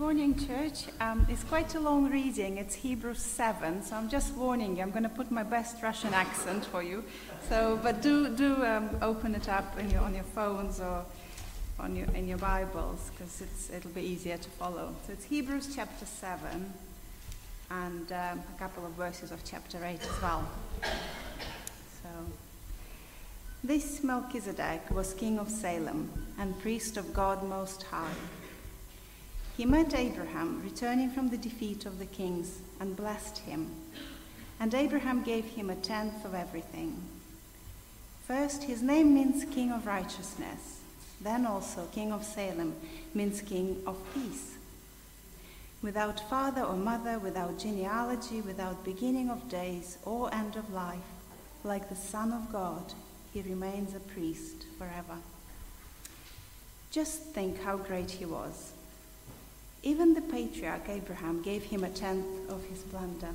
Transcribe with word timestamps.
Morning, 0.00 0.34
church. 0.34 0.86
Um, 0.98 1.26
it's 1.28 1.44
quite 1.44 1.74
a 1.74 1.78
long 1.78 2.10
reading. 2.10 2.56
It's 2.56 2.74
Hebrews 2.74 3.20
7, 3.20 3.82
so 3.82 3.96
I'm 3.96 4.08
just 4.08 4.34
warning 4.34 4.78
you. 4.78 4.82
I'm 4.82 4.92
going 4.92 5.02
to 5.02 5.10
put 5.10 5.30
my 5.30 5.42
best 5.42 5.82
Russian 5.82 6.14
accent 6.14 6.64
for 6.64 6.82
you. 6.82 7.04
So, 7.50 7.78
but 7.82 8.00
do 8.00 8.34
do 8.34 8.64
um, 8.64 8.88
open 9.02 9.34
it 9.34 9.50
up 9.50 9.76
your, 9.90 10.00
on 10.00 10.14
your 10.14 10.24
phones 10.24 10.80
or 10.80 11.04
on 11.78 11.94
your 11.94 12.06
in 12.14 12.26
your 12.26 12.38
Bibles 12.38 13.10
because 13.10 13.70
it'll 13.76 13.90
be 13.90 14.00
easier 14.00 14.38
to 14.38 14.48
follow. 14.48 14.94
So 15.06 15.12
it's 15.12 15.26
Hebrews 15.26 15.74
chapter 15.76 16.06
7 16.06 16.72
and 17.70 18.10
um, 18.10 18.42
a 18.56 18.58
couple 18.58 18.86
of 18.86 18.92
verses 18.92 19.30
of 19.30 19.44
chapter 19.44 19.84
8 19.84 20.00
as 20.00 20.22
well. 20.22 20.48
So, 22.02 22.08
this 23.62 24.02
Melchizedek 24.02 24.90
was 24.90 25.12
king 25.12 25.38
of 25.38 25.50
Salem 25.50 26.10
and 26.38 26.58
priest 26.58 26.96
of 26.96 27.12
God 27.12 27.46
Most 27.46 27.82
High. 27.82 28.39
He 29.60 29.66
met 29.66 29.94
Abraham 29.94 30.62
returning 30.62 31.10
from 31.10 31.28
the 31.28 31.36
defeat 31.36 31.84
of 31.84 31.98
the 31.98 32.06
kings 32.06 32.60
and 32.80 32.96
blessed 32.96 33.40
him. 33.40 33.70
And 34.58 34.72
Abraham 34.72 35.22
gave 35.22 35.44
him 35.44 35.68
a 35.68 35.74
tenth 35.74 36.24
of 36.24 36.32
everything. 36.32 37.02
First, 38.26 38.62
his 38.64 38.80
name 38.80 39.12
means 39.12 39.44
King 39.44 39.70
of 39.70 39.86
Righteousness. 39.86 40.80
Then 41.20 41.44
also, 41.44 41.84
King 41.92 42.10
of 42.10 42.24
Salem 42.24 42.74
means 43.12 43.42
King 43.42 43.82
of 43.86 43.98
Peace. 44.14 44.54
Without 45.82 46.26
father 46.30 46.62
or 46.62 46.76
mother, 46.76 47.18
without 47.18 47.58
genealogy, 47.58 48.40
without 48.40 48.82
beginning 48.82 49.28
of 49.28 49.50
days 49.50 49.98
or 50.06 50.32
end 50.32 50.56
of 50.56 50.72
life, 50.72 51.12
like 51.64 51.90
the 51.90 51.96
Son 51.96 52.32
of 52.32 52.50
God, 52.50 52.94
he 53.34 53.42
remains 53.42 53.94
a 53.94 54.00
priest 54.00 54.64
forever. 54.78 55.18
Just 56.90 57.20
think 57.34 57.62
how 57.62 57.76
great 57.76 58.12
he 58.12 58.24
was. 58.24 58.72
Even 59.82 60.12
the 60.12 60.20
patriarch 60.20 60.88
Abraham 60.88 61.40
gave 61.40 61.64
him 61.64 61.84
a 61.84 61.90
tenth 61.90 62.50
of 62.50 62.62
his 62.64 62.80
plunder. 62.82 63.34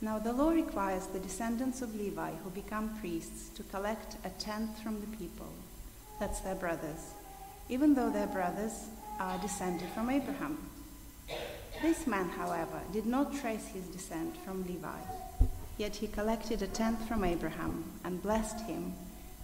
Now 0.00 0.20
the 0.20 0.32
law 0.32 0.50
requires 0.50 1.06
the 1.06 1.18
descendants 1.18 1.82
of 1.82 1.96
Levi 1.96 2.34
who 2.44 2.50
become 2.50 2.96
priests 3.00 3.48
to 3.56 3.64
collect 3.64 4.16
a 4.24 4.30
tenth 4.40 4.80
from 4.80 5.00
the 5.00 5.16
people. 5.16 5.52
That's 6.20 6.38
their 6.40 6.54
brothers, 6.54 7.14
even 7.68 7.94
though 7.94 8.10
their 8.10 8.28
brothers 8.28 8.86
are 9.18 9.38
descended 9.38 9.88
from 9.90 10.08
Abraham. 10.08 10.70
This 11.82 12.06
man, 12.06 12.28
however, 12.28 12.80
did 12.92 13.06
not 13.06 13.34
trace 13.34 13.66
his 13.66 13.86
descent 13.86 14.36
from 14.44 14.64
Levi, 14.66 15.00
yet 15.78 15.96
he 15.96 16.06
collected 16.06 16.62
a 16.62 16.68
tenth 16.68 17.08
from 17.08 17.24
Abraham 17.24 17.84
and 18.04 18.22
blessed 18.22 18.60
him 18.66 18.94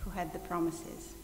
who 0.00 0.10
had 0.10 0.32
the 0.32 0.38
promises. 0.38 1.14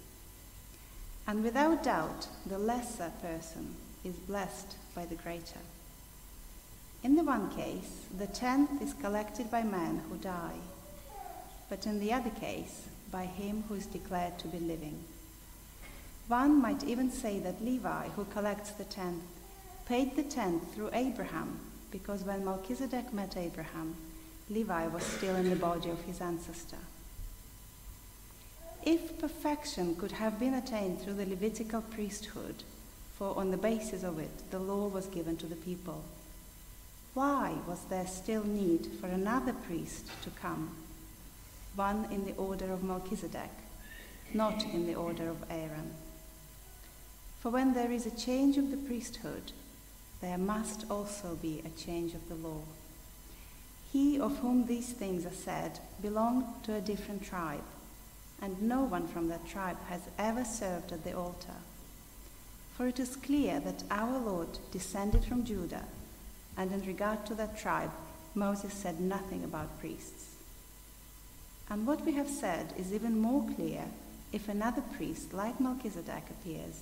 And 1.29 1.45
without 1.45 1.85
doubt, 1.85 2.27
the 2.47 2.59
lesser 2.59 3.13
person 3.23 3.77
is 4.05 4.15
blessed 4.17 4.77
by 4.95 5.05
the 5.07 5.15
greater. 5.15 5.61
In 7.03 7.17
the 7.17 7.25
one 7.25 7.51
case, 7.51 8.07
the 8.19 8.27
tenth 8.27 8.83
is 8.83 8.95
collected 8.95 9.51
by 9.51 9.63
men 9.63 10.03
who 10.09 10.17
die, 10.17 10.59
but 11.69 11.87
in 11.87 12.01
the 12.01 12.13
other 12.13 12.31
case, 12.31 12.89
by 13.11 13.25
him 13.25 13.65
who 13.69 13.75
is 13.75 13.87
declared 13.87 14.39
to 14.39 14.49
be 14.49 14.59
living. 14.59 15.03
One 16.29 16.61
might 16.61 16.85
even 16.85 17.11
say 17.11 17.39
that 17.41 17.65
Levi, 17.65 18.09
who 18.11 18.25
collects 18.27 18.71
the 18.73 18.85
tenth, 18.85 19.23
paid 19.87 20.15
the 20.15 20.23
tenth 20.23 20.75
through 20.75 20.91
Abraham, 20.93 21.59
because 21.91 22.23
when 22.23 22.45
Melchizedek 22.45 23.13
met 23.13 23.37
Abraham, 23.37 23.97
Levi 24.49 24.87
was 24.89 25.03
still 25.03 25.37
in 25.37 25.51
the 25.51 25.57
body 25.57 25.91
of 25.91 26.05
his 26.05 26.21
ancestor. 26.21 26.77
If 28.85 29.19
perfection 29.19 29.97
could 29.97 30.13
have 30.13 30.39
been 30.39 30.55
attained 30.55 31.01
through 31.01 31.15
the 31.15 31.27
Levitical 31.27 31.83
priesthood, 31.83 32.63
for 33.21 33.37
on 33.37 33.51
the 33.51 33.57
basis 33.59 34.03
of 34.03 34.19
it 34.19 34.51
the 34.51 34.59
law 34.59 34.89
was 34.89 35.07
given 35.09 35.37
to 35.37 35.47
the 35.47 35.55
people. 35.55 36.03
Why 37.13 37.55
was 37.69 37.85
there 37.91 38.07
still 38.07 38.45
need 38.45 38.87
for 38.99 39.09
another 39.09 39.53
priest 39.53 40.07
to 40.23 40.31
come, 40.31 40.75
one 41.77 42.07
in 42.11 42.25
the 42.25 42.35
order 42.37 42.73
of 42.73 42.83
Melchizedek, 42.83 43.51
not 44.33 44.65
in 44.65 44.87
the 44.87 44.95
order 44.95 45.29
of 45.29 45.45
Aaron? 45.51 45.91
For 47.41 47.51
when 47.51 47.75
there 47.75 47.93
is 47.93 48.07
a 48.07 48.17
change 48.17 48.57
of 48.57 48.71
the 48.71 48.79
priesthood, 48.79 49.53
there 50.23 50.39
must 50.39 50.91
also 50.91 51.37
be 51.43 51.63
a 51.63 51.79
change 51.79 52.15
of 52.15 52.27
the 52.27 52.37
law. 52.37 52.63
He 53.93 54.19
of 54.19 54.39
whom 54.39 54.65
these 54.65 54.93
things 54.93 55.27
are 55.27 55.43
said 55.45 55.79
belonged 56.01 56.47
to 56.63 56.75
a 56.75 56.81
different 56.81 57.23
tribe, 57.23 57.65
and 58.41 58.63
no 58.63 58.81
one 58.81 59.07
from 59.07 59.29
that 59.29 59.47
tribe 59.47 59.77
has 59.91 60.01
ever 60.19 60.43
served 60.43 60.91
at 60.91 61.05
the 61.05 61.13
altar. 61.13 61.61
For 62.81 62.87
it 62.87 62.99
is 62.99 63.15
clear 63.15 63.61
that 63.61 63.83
our 63.91 64.19
Lord 64.19 64.59
descended 64.73 65.23
from 65.23 65.45
Judah, 65.45 65.85
and 66.57 66.73
in 66.73 66.81
regard 66.87 67.27
to 67.27 67.35
that 67.35 67.59
tribe, 67.59 67.91
Moses 68.35 68.73
said 68.73 68.99
nothing 69.03 69.45
about 69.45 69.79
priests. 69.81 70.37
And 71.69 71.87
what 71.87 72.07
we 72.07 72.13
have 72.13 72.31
said 72.31 72.73
is 72.79 72.95
even 72.95 73.21
more 73.21 73.47
clear 73.55 73.85
if 74.33 74.49
another 74.49 74.81
priest 74.97 75.35
like 75.35 75.61
Melchizedek 75.61 76.23
appears, 76.31 76.81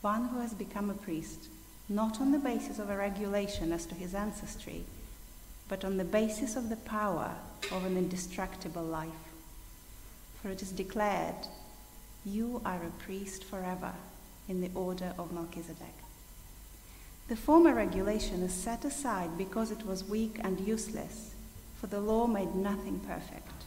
one 0.00 0.28
who 0.28 0.40
has 0.40 0.54
become 0.54 0.88
a 0.88 0.94
priest 0.94 1.50
not 1.90 2.22
on 2.22 2.32
the 2.32 2.38
basis 2.38 2.78
of 2.78 2.88
a 2.88 2.96
regulation 2.96 3.70
as 3.70 3.84
to 3.84 3.94
his 3.94 4.14
ancestry, 4.14 4.84
but 5.68 5.84
on 5.84 5.98
the 5.98 6.04
basis 6.04 6.56
of 6.56 6.70
the 6.70 6.76
power 6.76 7.34
of 7.70 7.84
an 7.84 7.98
indestructible 7.98 8.82
life. 8.82 9.28
For 10.40 10.48
it 10.48 10.62
is 10.62 10.72
declared, 10.72 11.48
You 12.24 12.62
are 12.64 12.82
a 12.82 13.02
priest 13.02 13.44
forever 13.44 13.92
in 14.48 14.60
the 14.60 14.70
order 14.74 15.12
of 15.18 15.32
Melchizedek. 15.32 15.94
The 17.28 17.36
former 17.36 17.74
regulation 17.74 18.42
is 18.42 18.54
set 18.54 18.86
aside 18.86 19.36
because 19.36 19.70
it 19.70 19.84
was 19.84 20.02
weak 20.02 20.40
and 20.42 20.58
useless, 20.60 21.34
for 21.78 21.86
the 21.86 22.00
law 22.00 22.26
made 22.26 22.54
nothing 22.54 23.00
perfect, 23.00 23.64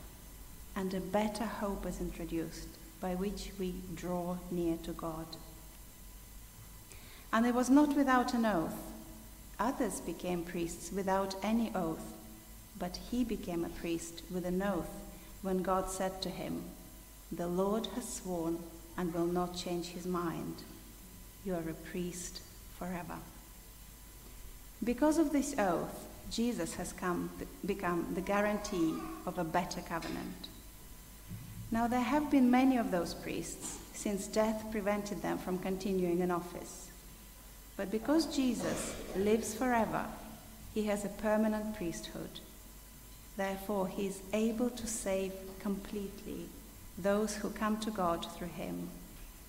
and 0.75 0.91
a 0.94 1.00
better 1.00 1.46
hope 1.46 1.86
is 1.86 2.02
introduced 2.02 2.68
by 3.00 3.14
which 3.14 3.52
we 3.59 3.75
draw 3.96 4.38
near 4.50 4.78
to 4.78 4.91
God. 4.91 5.28
And 7.31 7.46
it 7.46 7.53
was 7.53 7.70
not 7.70 7.96
without 7.96 8.34
an 8.34 8.46
oath. 8.46 8.91
Others 9.59 10.02
became 10.02 10.44
priests 10.44 10.91
without 10.91 11.36
any 11.44 11.72
oath, 11.75 12.16
but 12.80 12.97
he 13.12 13.24
became 13.24 13.64
a 13.64 13.70
priest 13.70 14.24
with 14.31 14.46
an 14.46 14.62
oath 14.64 14.90
when 15.44 15.62
God 15.62 15.90
said 15.90 16.20
to 16.24 16.30
him, 16.30 16.64
The 17.31 17.47
Lord 17.47 17.88
has 17.94 18.12
sworn 18.12 18.58
and 18.97 19.14
will 19.14 19.28
not 19.28 19.56
change 19.56 19.88
his 19.88 20.08
mind 20.08 20.64
you 21.46 21.56
are 21.56 21.69
a 21.69 21.90
priest 21.91 22.41
forever. 22.78 23.18
Because 24.84 25.18
of 25.18 25.31
this 25.31 25.56
oath, 25.57 26.07
Jesus 26.29 26.75
has 26.75 26.94
come 26.94 27.29
become 27.66 28.13
the 28.13 28.22
guarantee 28.22 28.96
of 29.25 29.38
a 29.38 29.44
better 29.44 29.81
covenant. 29.81 30.47
Now 31.72 31.88
there 31.88 32.02
have 32.02 32.31
been 32.31 32.52
many 32.52 32.78
of 32.78 32.91
those 32.91 33.13
priests 33.13 33.78
since 33.94 34.28
death 34.28 34.66
prevented 34.72 35.22
them 35.22 35.38
from 35.38 35.59
continuing 35.59 36.19
in 36.19 36.31
office. 36.31 36.90
But 37.78 37.91
because 37.91 38.35
Jesus 38.35 38.96
lives 39.16 39.53
forever, 39.53 40.06
he 40.73 40.84
has 40.84 41.06
a 41.06 41.09
permanent 41.09 41.75
priesthood. 41.75 42.40
Therefore, 43.38 43.88
he 43.88 44.08
is 44.08 44.22
able 44.34 44.69
to 44.69 44.88
save 44.88 45.34
completely 45.59 46.47
those 46.97 47.35
who 47.35 47.50
come 47.50 47.79
to 47.79 47.91
God 47.91 48.25
through 48.35 48.50
him 48.50 48.90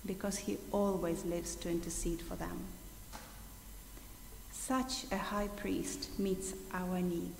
because 0.05 0.39
he 0.39 0.57
always 0.71 1.25
lives 1.25 1.55
to 1.55 1.69
intercede 1.69 2.21
for 2.21 2.35
them. 2.35 2.65
Such 4.51 5.05
a 5.11 5.17
high 5.17 5.49
priest 5.49 6.17
meets 6.19 6.53
our 6.73 6.99
need. 7.01 7.35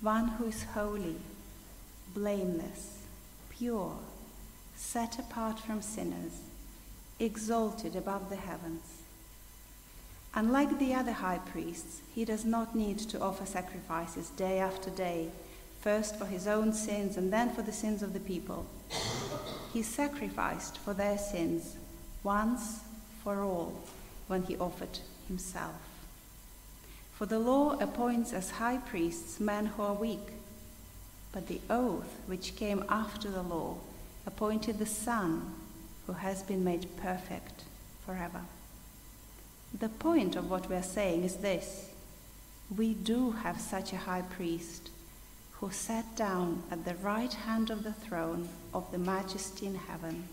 One 0.00 0.28
who 0.28 0.46
is 0.46 0.64
holy, 0.74 1.16
blameless, 2.14 2.98
pure, 3.50 3.96
set 4.74 5.18
apart 5.18 5.60
from 5.60 5.80
sinners, 5.80 6.40
exalted 7.18 7.96
above 7.96 8.28
the 8.28 8.36
heavens. 8.36 8.82
Unlike 10.34 10.78
the 10.78 10.94
other 10.94 11.12
high 11.12 11.38
priests, 11.38 12.00
he 12.14 12.24
does 12.24 12.44
not 12.44 12.74
need 12.74 12.98
to 12.98 13.20
offer 13.20 13.44
sacrifices 13.44 14.30
day 14.30 14.58
after 14.58 14.90
day, 14.90 15.28
first 15.80 16.16
for 16.16 16.26
his 16.26 16.46
own 16.46 16.72
sins 16.72 17.16
and 17.16 17.32
then 17.32 17.50
for 17.50 17.62
the 17.62 17.72
sins 17.72 18.02
of 18.02 18.12
the 18.12 18.20
people 18.20 18.66
he 19.72 19.82
sacrificed 19.82 20.78
for 20.78 20.92
their 20.92 21.18
sins 21.18 21.76
once 22.22 22.80
for 23.22 23.42
all 23.42 23.82
when 24.26 24.42
he 24.42 24.56
offered 24.56 24.98
himself. 25.28 25.74
For 27.14 27.26
the 27.26 27.38
law 27.38 27.78
appoints 27.78 28.32
as 28.32 28.50
high 28.50 28.78
priests 28.78 29.40
men 29.40 29.66
who 29.66 29.82
are 29.82 29.94
weak, 29.94 30.32
but 31.32 31.46
the 31.46 31.60
oath 31.70 32.20
which 32.26 32.56
came 32.56 32.84
after 32.88 33.30
the 33.30 33.42
law 33.42 33.76
appointed 34.26 34.78
the 34.78 34.86
Son 34.86 35.54
who 36.06 36.14
has 36.14 36.42
been 36.42 36.64
made 36.64 36.96
perfect 36.96 37.64
forever. 38.04 38.42
The 39.78 39.88
point 39.88 40.36
of 40.36 40.50
what 40.50 40.68
we 40.68 40.76
are 40.76 40.82
saying 40.82 41.24
is 41.24 41.36
this 41.36 41.90
we 42.76 42.94
do 42.94 43.32
have 43.32 43.60
such 43.60 43.92
a 43.92 43.98
high 43.98 44.22
priest 44.22 44.90
who 45.62 45.70
sat 45.70 46.16
down 46.16 46.60
at 46.72 46.84
the 46.84 46.96
right 46.96 47.32
hand 47.32 47.70
of 47.70 47.84
the 47.84 47.92
throne 47.92 48.48
of 48.74 48.90
the 48.90 48.98
majesty 48.98 49.64
in 49.64 49.76
heaven, 49.76 50.26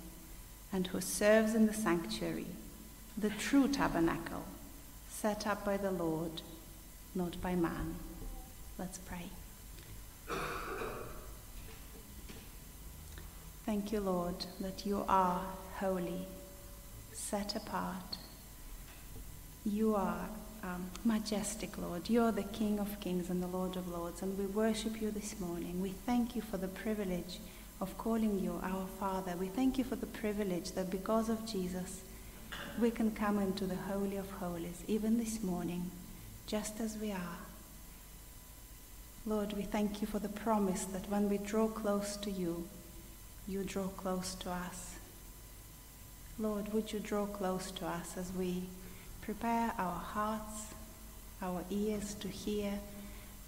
and 0.74 0.88
who 0.88 1.00
serves 1.00 1.54
in 1.54 1.68
the 1.68 1.74
sanctuary, 1.74 2.48
the 3.16 3.30
true 3.30 3.68
tabernacle, 3.68 4.44
set 5.08 5.46
up 5.46 5.64
by 5.64 5.78
the 5.78 5.92
Lord, 5.92 6.42
not 7.14 7.40
by 7.44 7.54
man. 7.54 7.94
Let's 8.80 8.98
pray. 8.98 9.30
Thank 13.68 13.92
you, 13.92 14.00
Lord, 14.00 14.48
that 14.60 14.84
you 14.84 15.06
are 15.08 15.44
holy, 15.76 16.26
set 17.14 17.56
apart. 17.56 18.18
You 19.64 19.94
are 19.94 20.28
um, 20.64 20.90
majestic, 21.06 21.78
Lord. 21.78 22.10
You 22.10 22.24
are 22.24 22.32
the 22.32 22.44
King 22.44 22.80
of 22.80 23.00
kings 23.00 23.30
and 23.30 23.42
the 23.42 23.48
Lord 23.48 23.76
of 23.76 23.88
lords, 23.88 24.22
and 24.22 24.38
we 24.38 24.46
worship 24.46 25.02
you 25.02 25.12
this 25.12 25.40
morning. 25.40 25.82
We 25.82 25.90
thank 26.06 26.36
you 26.36 26.42
for 26.42 26.58
the 26.58 26.68
privilege 26.68 27.40
of 27.82 27.98
calling 27.98 28.40
you 28.40 28.60
our 28.64 28.86
Father. 29.00 29.36
We 29.38 29.48
thank 29.48 29.78
you 29.78 29.84
for 29.84 29.96
the 29.96 30.06
privilege 30.06 30.72
that 30.74 30.90
because 30.90 31.30
of 31.30 31.46
Jesus, 31.46 32.02
we 32.80 32.92
can 32.92 33.12
come 33.12 33.40
into 33.40 33.66
the 33.66 33.76
Holy 33.76 34.18
of 34.18 34.30
Holies, 34.32 34.84
even 34.88 35.18
this 35.18 35.42
morning, 35.42 35.92
just 36.48 36.80
as 36.80 36.98
we 36.98 37.12
are. 37.12 37.40
Lord, 39.26 39.54
we 39.54 39.64
thank 39.64 40.02
you 40.02 40.08
for 40.08 40.20
the 40.20 40.30
promise 40.30 40.86
that 40.86 41.10
when 41.10 41.30
we 41.30 41.38
draw 41.38 41.68
close 41.68 42.18
to 42.18 42.32
you, 42.32 42.68
you 43.48 43.64
draw 43.64 43.88
close 43.88 44.36
to 44.36 44.50
us. 44.50 44.96
Lord, 46.38 46.74
would 46.74 46.94
you 46.94 47.00
draw 47.00 47.26
close 47.26 47.70
to 47.72 47.86
us 47.86 48.16
as 48.18 48.32
we 48.32 48.64
prepare 49.30 49.72
our 49.78 50.00
hearts, 50.00 50.74
our 51.44 51.64
ears 51.70 52.16
to 52.16 52.28
hear 52.28 52.74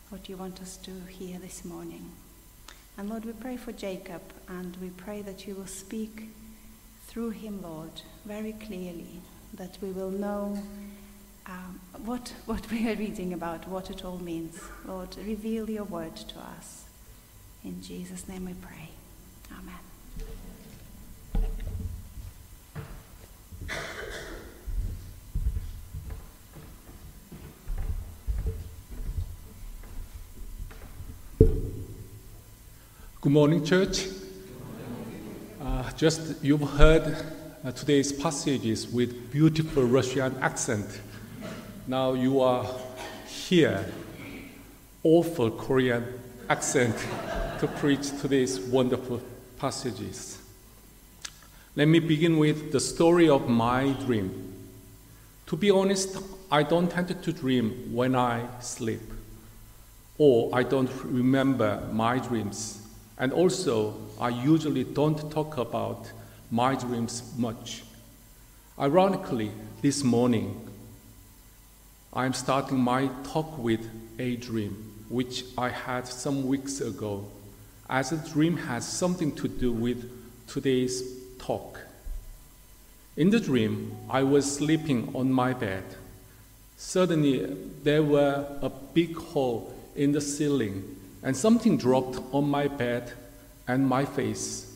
what 0.09 0.29
you 0.29 0.37
want 0.37 0.61
us 0.61 0.77
to 0.77 0.91
hear 1.09 1.39
this 1.39 1.65
morning. 1.65 2.11
And 2.99 3.09
Lord, 3.09 3.25
we 3.25 3.31
pray 3.31 3.57
for 3.57 3.71
Jacob 3.71 4.21
and 4.47 4.77
we 4.79 4.89
pray 4.89 5.23
that 5.23 5.47
you 5.47 5.55
will 5.55 5.65
speak 5.65 6.29
through 7.07 7.31
him, 7.31 7.63
Lord, 7.63 8.03
very 8.25 8.53
clearly, 8.53 9.21
that 9.55 9.75
we 9.81 9.89
will 9.89 10.11
know 10.11 10.55
um, 11.47 11.79
what, 12.05 12.31
what 12.45 12.69
we 12.69 12.87
are 12.87 12.95
reading 12.95 13.33
about, 13.33 13.67
what 13.67 13.89
it 13.89 14.05
all 14.05 14.19
means. 14.19 14.61
Lord, 14.85 15.17
reveal 15.17 15.67
your 15.67 15.85
word 15.85 16.15
to 16.15 16.37
us. 16.57 16.85
In 17.63 17.81
Jesus' 17.81 18.27
name 18.27 18.45
we 18.45 18.53
pray. 18.53 18.89
Amen. 19.51 19.79
Good 33.21 33.33
morning, 33.33 33.63
church. 33.63 34.07
Uh, 35.61 35.91
just 35.91 36.43
you've 36.43 36.67
heard 36.71 37.23
uh, 37.63 37.71
today's 37.71 38.11
passages 38.11 38.87
with 38.87 39.31
beautiful 39.31 39.83
Russian 39.83 40.35
accent. 40.41 40.87
Now 41.85 42.13
you 42.13 42.41
are 42.41 42.65
here, 43.27 43.85
awful 45.03 45.51
Korean 45.51 46.03
accent 46.49 46.95
to 47.59 47.67
preach 47.67 48.09
today's 48.19 48.59
wonderful 48.59 49.21
passages. 49.59 50.39
Let 51.75 51.89
me 51.89 51.99
begin 51.99 52.39
with 52.39 52.71
the 52.71 52.79
story 52.79 53.29
of 53.29 53.47
my 53.47 53.91
dream. 54.03 54.51
To 55.45 55.55
be 55.55 55.69
honest, 55.69 56.17
I 56.49 56.63
don't 56.63 56.89
tend 56.89 57.21
to 57.21 57.31
dream 57.31 57.93
when 57.93 58.15
I 58.15 58.47
sleep, 58.61 59.13
or 60.17 60.49
I 60.55 60.63
don't 60.63 60.89
remember 61.03 61.87
my 61.91 62.17
dreams 62.17 62.80
and 63.21 63.31
also, 63.33 63.93
I 64.19 64.29
usually 64.29 64.83
don't 64.83 65.31
talk 65.31 65.57
about 65.59 66.11
my 66.49 66.73
dreams 66.73 67.21
much. 67.37 67.83
Ironically, 68.79 69.51
this 69.83 70.03
morning, 70.03 70.67
I'm 72.11 72.33
starting 72.33 72.79
my 72.79 73.11
talk 73.23 73.59
with 73.59 73.87
a 74.17 74.37
dream, 74.37 75.05
which 75.07 75.45
I 75.55 75.69
had 75.69 76.07
some 76.07 76.47
weeks 76.47 76.81
ago, 76.81 77.27
as 77.87 78.09
the 78.09 78.17
dream 78.17 78.57
has 78.57 78.87
something 78.87 79.35
to 79.35 79.47
do 79.47 79.71
with 79.71 80.09
today's 80.47 81.03
talk. 81.37 81.79
In 83.15 83.29
the 83.29 83.39
dream, 83.39 83.95
I 84.09 84.23
was 84.23 84.51
sleeping 84.51 85.11
on 85.13 85.31
my 85.31 85.53
bed. 85.53 85.83
Suddenly, 86.75 87.55
there 87.83 88.01
were 88.01 88.47
a 88.63 88.69
big 88.69 89.15
hole 89.15 89.75
in 89.95 90.11
the 90.11 90.21
ceiling 90.21 90.97
and 91.23 91.35
something 91.35 91.77
dropped 91.77 92.19
on 92.33 92.49
my 92.49 92.67
bed 92.67 93.13
and 93.67 93.87
my 93.87 94.05
face. 94.05 94.73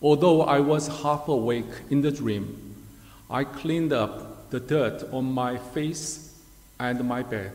Although 0.00 0.42
I 0.42 0.60
was 0.60 0.88
half 1.02 1.28
awake 1.28 1.72
in 1.90 2.02
the 2.02 2.10
dream, 2.10 2.74
I 3.30 3.44
cleaned 3.44 3.92
up 3.92 4.50
the 4.50 4.60
dirt 4.60 5.04
on 5.12 5.32
my 5.32 5.56
face 5.56 6.38
and 6.78 7.02
my 7.04 7.22
bed 7.22 7.52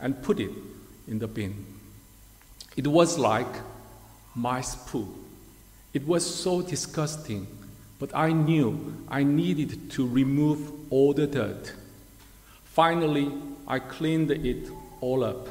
and 0.00 0.22
put 0.22 0.40
it 0.40 0.50
in 1.06 1.18
the 1.18 1.28
bin. 1.28 1.66
It 2.76 2.86
was 2.86 3.18
like 3.18 3.54
mice 4.34 4.74
poo. 4.74 5.08
It 5.92 6.06
was 6.06 6.24
so 6.24 6.62
disgusting, 6.62 7.46
but 7.98 8.14
I 8.14 8.32
knew 8.32 9.04
I 9.08 9.24
needed 9.24 9.90
to 9.92 10.08
remove 10.08 10.72
all 10.90 11.12
the 11.12 11.26
dirt. 11.26 11.74
Finally, 12.64 13.30
I 13.68 13.78
cleaned 13.78 14.30
it 14.30 14.70
all 15.00 15.22
up. 15.22 15.48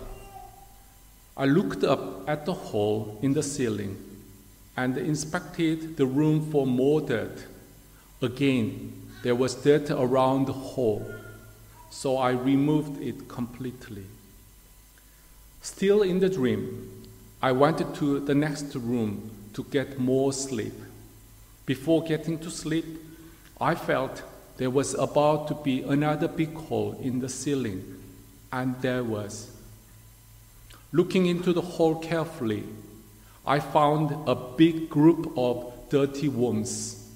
I 1.36 1.46
looked 1.46 1.84
up 1.84 2.28
at 2.30 2.46
the 2.46 2.54
hole 2.54 3.18
in 3.22 3.34
the 3.34 3.44
ceiling 3.44 3.98
and 4.76 4.98
inspected 4.98 5.98
the 5.98 6.06
room 6.06 6.52
for 6.52 6.68
more 6.68 7.02
dirt. 7.02 7.46
Again, 8.22 9.10
there 9.24 9.36
was 9.36 9.56
dirt 9.56 9.90
around 9.92 10.48
the 10.48 10.54
hole, 10.54 11.06
so 11.90 12.18
I 12.18 12.32
removed 12.32 13.02
it 13.02 13.28
completely. 13.28 14.06
Still 15.62 16.02
in 16.02 16.20
the 16.20 16.30
dream, 16.30 17.06
I 17.42 17.52
went 17.52 17.96
to 17.96 18.20
the 18.20 18.36
next 18.36 18.76
room 18.76 19.32
to 19.54 19.64
get 19.66 20.00
more 20.00 20.34
sleep. 20.34 20.74
Before 21.66 22.04
getting 22.04 22.40
to 22.40 22.50
sleep, 22.50 22.86
I 23.60 23.76
felt 23.76 24.24
there 24.58 24.70
was 24.70 24.94
about 24.96 25.48
to 25.48 25.56
be 25.56 25.82
another 25.82 26.28
big 26.28 26.54
hole 26.56 26.98
in 27.02 27.20
the 27.20 27.30
ceiling, 27.30 27.84
and 28.52 28.80
there 28.82 29.04
was. 29.04 29.50
Looking 30.94 31.26
into 31.26 31.54
the 31.54 31.62
hole 31.62 31.96
carefully, 31.96 32.66
I 33.46 33.60
found 33.60 34.12
a 34.28 34.36
big 34.36 34.90
group 34.90 35.34
of 35.38 35.74
dirty 35.90 36.28
worms. 36.28 37.10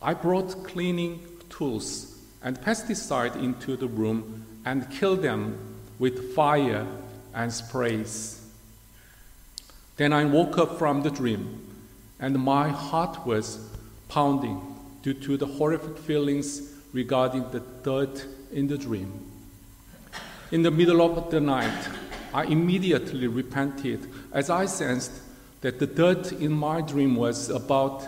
I 0.00 0.14
brought 0.14 0.64
cleaning 0.64 1.20
tools 1.48 2.16
and 2.42 2.60
pesticide 2.60 3.34
into 3.36 3.76
the 3.76 3.88
room 3.88 4.46
and 4.64 4.88
killed 4.90 5.22
them 5.22 5.58
with 5.98 6.34
fire 6.34 6.86
and 7.34 7.52
sprays. 7.52 8.40
Then 9.96 10.12
I 10.12 10.24
woke 10.24 10.58
up 10.58 10.78
from 10.78 11.02
the 11.02 11.10
dream, 11.10 11.60
and 12.20 12.38
my 12.38 12.68
heart 12.68 13.26
was 13.26 13.68
pounding 14.08 14.60
due 15.02 15.14
to 15.14 15.36
the 15.36 15.46
horrific 15.46 15.98
feelings 15.98 16.72
regarding 16.92 17.50
the 17.50 17.62
dirt 17.82 18.26
in 18.52 18.68
the 18.68 18.78
dream. 18.78 19.28
In 20.52 20.62
the 20.62 20.70
middle 20.70 21.02
of 21.02 21.30
the 21.30 21.40
night, 21.40 21.88
I 22.34 22.44
immediately 22.44 23.26
repented 23.26 24.08
as 24.32 24.48
I 24.48 24.64
sensed 24.66 25.12
that 25.60 25.78
the 25.78 25.86
dirt 25.86 26.32
in 26.32 26.52
my 26.52 26.80
dream 26.80 27.14
was 27.14 27.50
about 27.50 28.06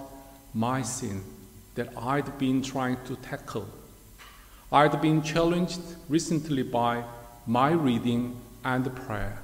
my 0.55 0.83
sin 0.83 1.23
that 1.75 1.93
I'd 1.97 2.39
been 2.39 2.63
trying 2.63 2.97
to 3.07 3.17
tackle. 3.17 3.69
I'd 4.73 5.01
been 5.03 5.23
challenged 5.23 5.81
recently 6.09 6.63
by 6.63 7.05
my 7.47 7.73
reading 7.73 8.41
and 8.65 8.95
prayer, 8.97 9.39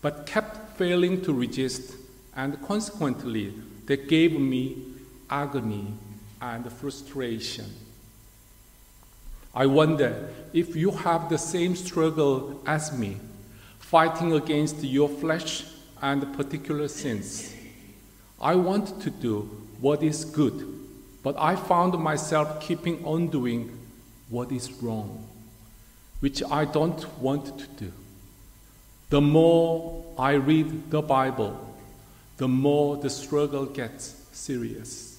but 0.00 0.26
kept 0.26 0.78
failing 0.78 1.20
to 1.22 1.32
resist, 1.32 1.94
and 2.34 2.60
consequently, 2.62 3.52
that 3.86 4.08
gave 4.08 4.38
me 4.38 4.84
agony 5.28 5.92
and 6.40 6.72
frustration. 6.72 7.66
I 9.54 9.66
wonder 9.66 10.30
if 10.52 10.74
you 10.76 10.92
have 10.92 11.28
the 11.28 11.38
same 11.38 11.76
struggle 11.76 12.62
as 12.64 12.96
me 12.96 13.18
fighting 13.88 14.34
against 14.34 14.84
your 14.84 15.08
flesh 15.08 15.64
and 16.02 16.36
particular 16.36 16.86
sins. 16.86 17.54
I 18.38 18.54
want 18.54 19.00
to 19.00 19.08
do 19.08 19.48
what 19.80 20.02
is 20.02 20.26
good, 20.26 20.62
but 21.22 21.34
I 21.38 21.56
found 21.56 21.98
myself 21.98 22.60
keeping 22.60 23.02
on 23.02 23.28
doing 23.28 23.78
what 24.28 24.52
is 24.52 24.70
wrong, 24.82 25.26
which 26.20 26.42
I 26.50 26.66
don't 26.66 27.02
want 27.18 27.58
to 27.58 27.66
do. 27.82 27.92
The 29.08 29.22
more 29.22 30.04
I 30.18 30.32
read 30.32 30.90
the 30.90 31.00
Bible, 31.00 31.58
the 32.36 32.46
more 32.46 32.98
the 32.98 33.08
struggle 33.08 33.64
gets 33.64 34.14
serious. 34.32 35.18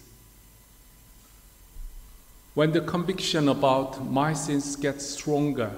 When 2.54 2.72
the 2.72 2.82
conviction 2.82 3.50
about 3.50 4.06
my 4.06 4.34
sins 4.34 4.76
gets 4.76 5.08
stronger, 5.08 5.72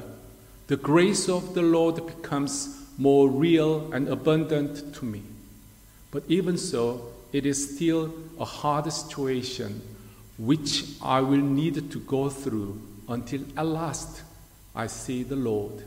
the 0.67 0.75
grace 0.75 1.29
of 1.29 1.53
the 1.53 1.61
Lord 1.61 2.05
becomes 2.05 2.80
more 3.01 3.27
real 3.27 3.91
and 3.93 4.07
abundant 4.07 4.93
to 4.93 5.05
me. 5.05 5.23
But 6.11 6.23
even 6.27 6.55
so, 6.55 7.11
it 7.33 7.47
is 7.47 7.75
still 7.75 8.13
a 8.39 8.45
hard 8.45 8.91
situation 8.93 9.81
which 10.37 10.85
I 11.01 11.21
will 11.21 11.41
need 11.41 11.91
to 11.91 11.99
go 11.99 12.29
through 12.29 12.79
until 13.09 13.41
at 13.57 13.65
last 13.65 14.21
I 14.75 14.85
see 14.85 15.23
the 15.23 15.35
Lord. 15.35 15.83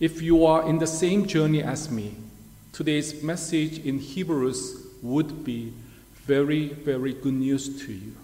If 0.00 0.22
you 0.22 0.46
are 0.46 0.66
in 0.66 0.78
the 0.78 0.86
same 0.86 1.26
journey 1.26 1.62
as 1.62 1.90
me, 1.90 2.14
today's 2.72 3.22
message 3.22 3.78
in 3.84 3.98
Hebrews 3.98 4.82
would 5.02 5.44
be 5.44 5.74
very, 6.24 6.68
very 6.68 7.12
good 7.12 7.34
news 7.34 7.84
to 7.84 7.92
you. 7.92 8.16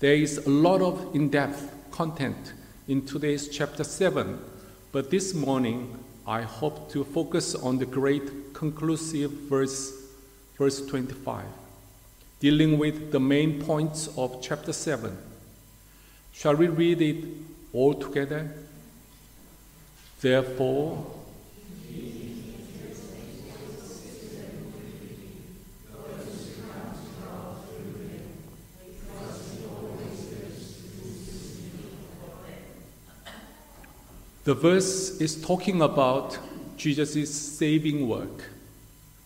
There 0.00 0.14
is 0.14 0.46
a 0.46 0.50
lot 0.50 0.82
of 0.82 1.14
in 1.14 1.30
depth 1.30 1.74
content 1.90 2.52
in 2.86 3.06
today's 3.06 3.48
chapter 3.48 3.82
7, 3.82 4.38
but 4.92 5.10
this 5.10 5.34
morning 5.34 6.02
I 6.26 6.42
hope 6.42 6.90
to 6.92 7.04
focus 7.04 7.54
on 7.54 7.78
the 7.78 7.86
great 7.86 8.54
conclusive 8.54 9.30
verse, 9.30 9.92
verse 10.56 10.84
25, 10.86 11.44
dealing 12.40 12.78
with 12.78 13.12
the 13.12 13.20
main 13.20 13.62
points 13.62 14.08
of 14.16 14.40
chapter 14.42 14.72
7. 14.72 15.16
Shall 16.32 16.54
we 16.54 16.68
read 16.68 17.02
it 17.02 17.24
all 17.72 17.94
together? 17.94 18.50
Therefore, 20.20 21.17
The 34.48 34.54
verse 34.54 35.20
is 35.20 35.38
talking 35.42 35.82
about 35.82 36.38
Jesus' 36.78 37.34
saving 37.34 38.08
work. 38.08 38.48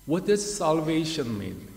What 0.04 0.26
does 0.26 0.56
salvation 0.56 1.38
mean? 1.38 1.68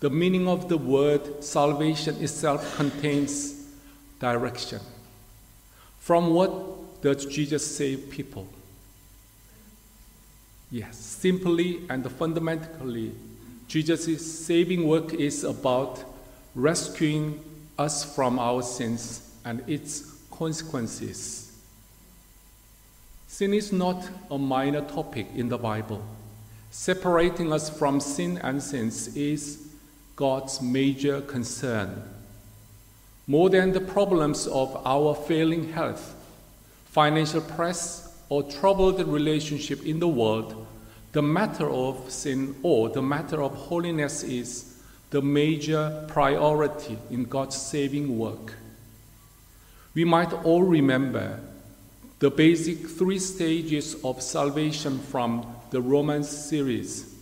The 0.00 0.08
meaning 0.08 0.48
of 0.48 0.70
the 0.70 0.78
word 0.78 1.44
salvation 1.44 2.16
itself 2.22 2.76
contains 2.76 3.62
direction. 4.20 4.80
From 5.98 6.32
what 6.32 7.02
does 7.02 7.26
Jesus 7.26 7.76
save 7.76 8.08
people? 8.08 8.48
Yes, 10.70 10.96
simply 10.96 11.82
and 11.90 12.10
fundamentally, 12.12 13.12
Jesus' 13.66 14.46
saving 14.46 14.86
work 14.88 15.12
is 15.12 15.44
about 15.44 16.02
rescuing 16.54 17.38
us 17.78 18.14
from 18.14 18.38
our 18.38 18.62
sins 18.62 19.30
and 19.44 19.62
its 19.68 20.10
consequences. 20.30 21.47
Sin 23.30 23.52
is 23.52 23.72
not 23.72 24.08
a 24.30 24.38
minor 24.38 24.80
topic 24.80 25.26
in 25.36 25.50
the 25.50 25.58
Bible. 25.58 26.02
Separating 26.70 27.52
us 27.52 27.68
from 27.68 28.00
sin 28.00 28.38
and 28.42 28.60
sins 28.60 29.14
is 29.14 29.68
God's 30.16 30.62
major 30.62 31.20
concern. 31.20 32.02
More 33.26 33.50
than 33.50 33.72
the 33.72 33.82
problems 33.82 34.46
of 34.46 34.74
our 34.84 35.14
failing 35.14 35.72
health, 35.72 36.14
financial 36.86 37.42
press, 37.42 38.16
or 38.30 38.42
troubled 38.44 39.06
relationship 39.06 39.84
in 39.84 40.00
the 40.00 40.08
world, 40.08 40.66
the 41.12 41.22
matter 41.22 41.68
of 41.68 42.10
sin 42.10 42.56
or 42.62 42.88
the 42.88 43.02
matter 43.02 43.42
of 43.42 43.54
holiness 43.54 44.22
is 44.22 44.80
the 45.10 45.20
major 45.20 46.06
priority 46.08 46.96
in 47.10 47.24
God's 47.24 47.56
saving 47.56 48.18
work. 48.18 48.54
We 49.92 50.06
might 50.06 50.32
all 50.32 50.62
remember 50.62 51.40
the 52.18 52.30
basic 52.30 52.88
three 52.88 53.18
stages 53.18 53.96
of 54.02 54.22
salvation 54.22 54.98
from 54.98 55.46
the 55.70 55.80
Romans 55.80 56.28
series. 56.28 57.14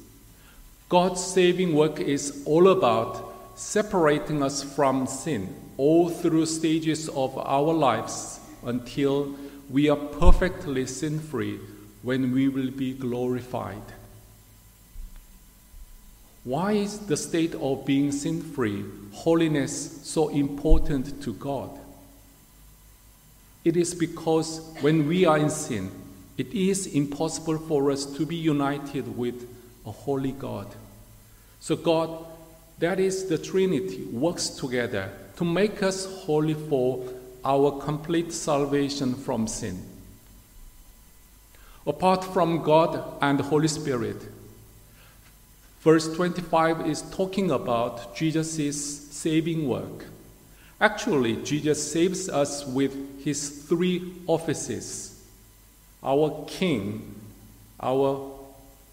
God's 0.89 1.23
saving 1.23 1.75
work 1.75 2.01
is 2.01 2.43
all 2.47 2.69
about 2.69 3.35
separating 3.57 4.43
us 4.43 4.63
from 4.63 5.07
sin 5.07 5.55
all 5.77 6.09
through 6.09 6.47
stages 6.47 7.09
of 7.11 7.37
our 7.37 7.73
lives 7.73 8.41
until 8.65 9.35
we 9.69 9.89
are 9.89 9.97
perfectly 9.97 10.87
sin 10.87 11.21
free 11.21 11.59
when 12.03 12.33
we 12.33 12.49
will 12.49 12.71
be 12.71 12.93
glorified. 12.95 13.83
Why 16.45 16.73
is 16.73 17.01
the 17.01 17.17
state 17.17 17.55
of 17.57 17.85
being 17.85 18.13
sin 18.13 18.41
free, 18.41 18.85
holiness, 19.13 20.01
so 20.05 20.29
important 20.29 21.21
to 21.23 21.35
God? 21.35 21.77
It 23.67 23.77
is 23.77 23.97
because 23.97 24.61
when 24.81 25.09
we 25.09 25.25
are 25.25 25.39
in 25.39 25.51
sin, 25.51 25.91
it 26.39 26.55
is 26.55 26.87
impossible 26.87 27.59
for 27.59 27.91
us 27.91 28.07
to 28.07 28.25
be 28.25 28.37
united 28.37 29.19
with 29.19 29.45
a 29.85 29.91
holy 29.91 30.31
God. 30.31 30.73
So, 31.59 31.75
God, 31.75 32.27
that 32.79 33.01
is 33.01 33.29
the 33.29 33.37
Trinity, 33.37 34.05
works 34.05 34.51
together 34.51 35.11
to 35.39 35.45
make 35.45 35.83
us 35.83 36.07
holy 36.27 36.55
for 36.55 37.13
our 37.45 37.81
complete 37.81 38.33
salvation 38.33 39.17
from 39.17 39.49
sin. 39.49 39.83
Apart 41.85 42.23
from 42.23 42.63
God 42.63 43.19
and 43.21 43.37
the 43.37 43.43
Holy 43.43 43.67
Spirit, 43.67 44.23
verse 45.81 46.07
25 46.15 46.87
is 46.87 47.03
talking 47.11 47.51
about 47.51 48.15
Jesus' 48.15 49.11
saving 49.11 49.69
work. 49.69 50.05
Actually, 50.81 51.37
Jesus 51.37 51.93
saves 51.93 52.29
us 52.29 52.67
with 52.67 53.25
his 53.25 53.65
three 53.65 54.13
offices 54.27 55.13
our 56.03 56.45
king, 56.47 57.15
our 57.81 58.31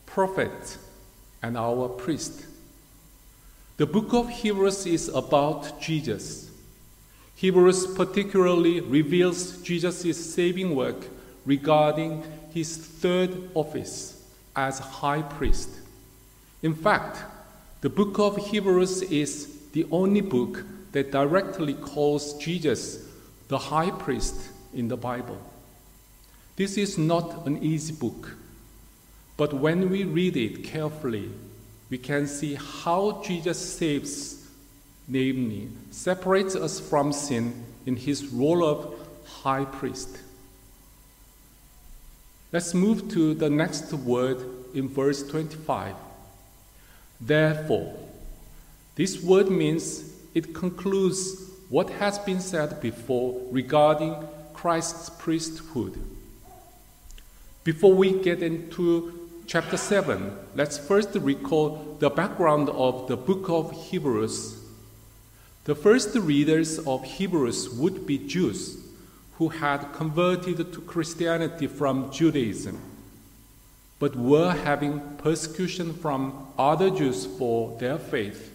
prophet, 0.06 0.78
and 1.44 1.58
our 1.58 1.90
priest. 1.90 2.46
The 3.78 3.86
book 3.86 4.13
of 4.13 4.30
Hebrews 4.30 4.86
is 4.86 5.10
about 5.10 5.82
Jesus. 5.82 6.50
Hebrews 7.36 7.96
particularly 7.96 8.80
reveals 8.80 9.62
Jesus' 9.62 10.34
saving 10.34 10.75
work 10.75 11.08
regarding 11.46 12.24
his 12.54 12.78
third 12.78 13.50
office 13.54 14.24
as 14.56 14.80
high 14.80 15.22
priest. 15.22 15.70
In 16.62 16.74
fact, 16.74 17.20
the 17.82 17.90
book 17.90 18.18
of 18.20 18.38
Hebrews 18.38 19.02
is 19.04 19.70
the 19.74 19.86
only 19.92 20.22
book 20.22 20.63
that 20.94 21.12
directly 21.12 21.74
calls 21.74 22.36
Jesus 22.38 23.06
the 23.50 23.58
high 23.58 23.92
priest 23.92 24.36
in 24.74 24.88
the 24.88 24.98
Bible. 24.98 25.38
This 26.56 26.78
is 26.78 26.98
not 26.98 27.46
an 27.46 27.62
easy 27.62 27.94
book, 27.94 28.36
but 29.36 29.54
when 29.54 29.90
we 29.90 30.04
read 30.04 30.38
it 30.38 30.64
carefully, 30.64 31.30
we 31.90 31.98
can 31.98 32.28
see 32.28 32.56
how 32.56 33.22
Jesus 33.26 33.58
saves, 33.58 34.48
namely, 35.08 35.70
separates 35.92 36.56
us 36.56 36.80
from 36.80 37.12
sin 37.12 37.66
in 37.86 37.96
his 37.96 38.28
role 38.28 38.64
of 38.64 38.94
high 39.26 39.66
priest. 39.66 40.20
Let's 42.52 42.76
move 42.76 43.10
to 43.10 43.34
the 43.34 43.50
next 43.50 43.92
word 43.94 44.46
in 44.76 44.88
verse 44.88 45.28
25. 45.28 45.96
Therefore, 47.20 47.96
this 48.96 49.24
word 49.24 49.50
means 49.50 50.12
it 50.34 50.54
concludes 50.54 51.50
what 51.70 51.90
has 51.90 52.20
been 52.20 52.40
said 52.40 52.82
before 52.82 53.42
regarding 53.52 54.16
Christ's 54.54 55.10
priesthood. 55.10 56.00
Before 57.63 57.94
we 57.94 58.22
get 58.22 58.44
into 58.44 59.30
chapter 59.48 59.78
7, 59.78 60.38
let's 60.56 60.78
first 60.78 61.16
recall 61.16 61.98
the 62.00 62.10
background 62.10 62.70
of 62.70 63.08
the 63.08 63.18
book 63.18 63.50
of 63.50 63.72
Hebrews. 63.90 64.60
The 65.66 65.75
first 65.75 66.16
readers 66.16 66.80
of 66.80 67.04
Hebrews 67.04 67.70
would 67.70 68.06
be 68.06 68.18
Jews 68.18 68.78
who 69.38 69.50
had 69.50 69.94
converted 69.94 70.74
to 70.74 70.82
Christianity 70.82 71.68
from 71.68 72.12
Judaism, 72.12 72.80
but 74.00 74.16
were 74.16 74.52
having 74.52 75.00
persecution 75.18 75.94
from 75.94 76.48
other 76.58 76.90
Jews 76.90 77.25
for 77.25 77.78
their 77.80 77.98
faith 77.98 78.53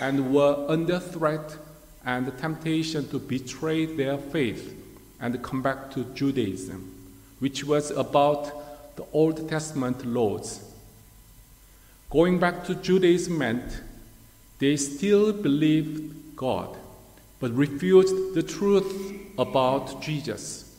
and 0.00 0.32
were 0.32 0.64
under 0.68 0.98
threat 0.98 1.56
and 2.04 2.36
temptation 2.38 3.08
to 3.08 3.18
betray 3.18 3.86
their 3.86 4.18
faith 4.18 4.74
and 5.20 5.42
come 5.42 5.62
back 5.62 5.90
to 5.90 6.04
Judaism, 6.14 6.94
which 7.38 7.64
was 7.64 7.90
about 7.90 8.96
the 8.96 9.04
Old 9.12 9.48
Testament 9.48 10.04
laws. 10.06 10.62
Going 12.10 12.38
back 12.38 12.64
to 12.64 12.74
Judaism 12.74 13.38
meant 13.38 13.82
they 14.58 14.76
still 14.76 15.32
believed 15.32 16.36
God, 16.36 16.76
but 17.40 17.54
refused 17.54 18.34
the 18.34 18.42
truth 18.42 19.12
about 19.38 20.00
Jesus. 20.00 20.76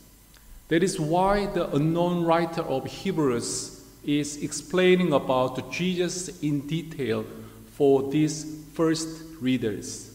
That 0.70 0.84
is 0.84 1.00
why 1.00 1.48
the 1.48 1.70
unknown 1.76 2.24
writer 2.24 2.62
of 2.62 2.86
Hebrews 2.86 3.84
is 4.04 4.42
explaining 4.44 5.14
about 5.14 5.72
Jesus 5.72 6.42
in 6.42 6.68
detail 6.68 7.26
for 7.74 8.10
these 8.12 8.59
first 8.80 9.10
readers. 9.42 10.10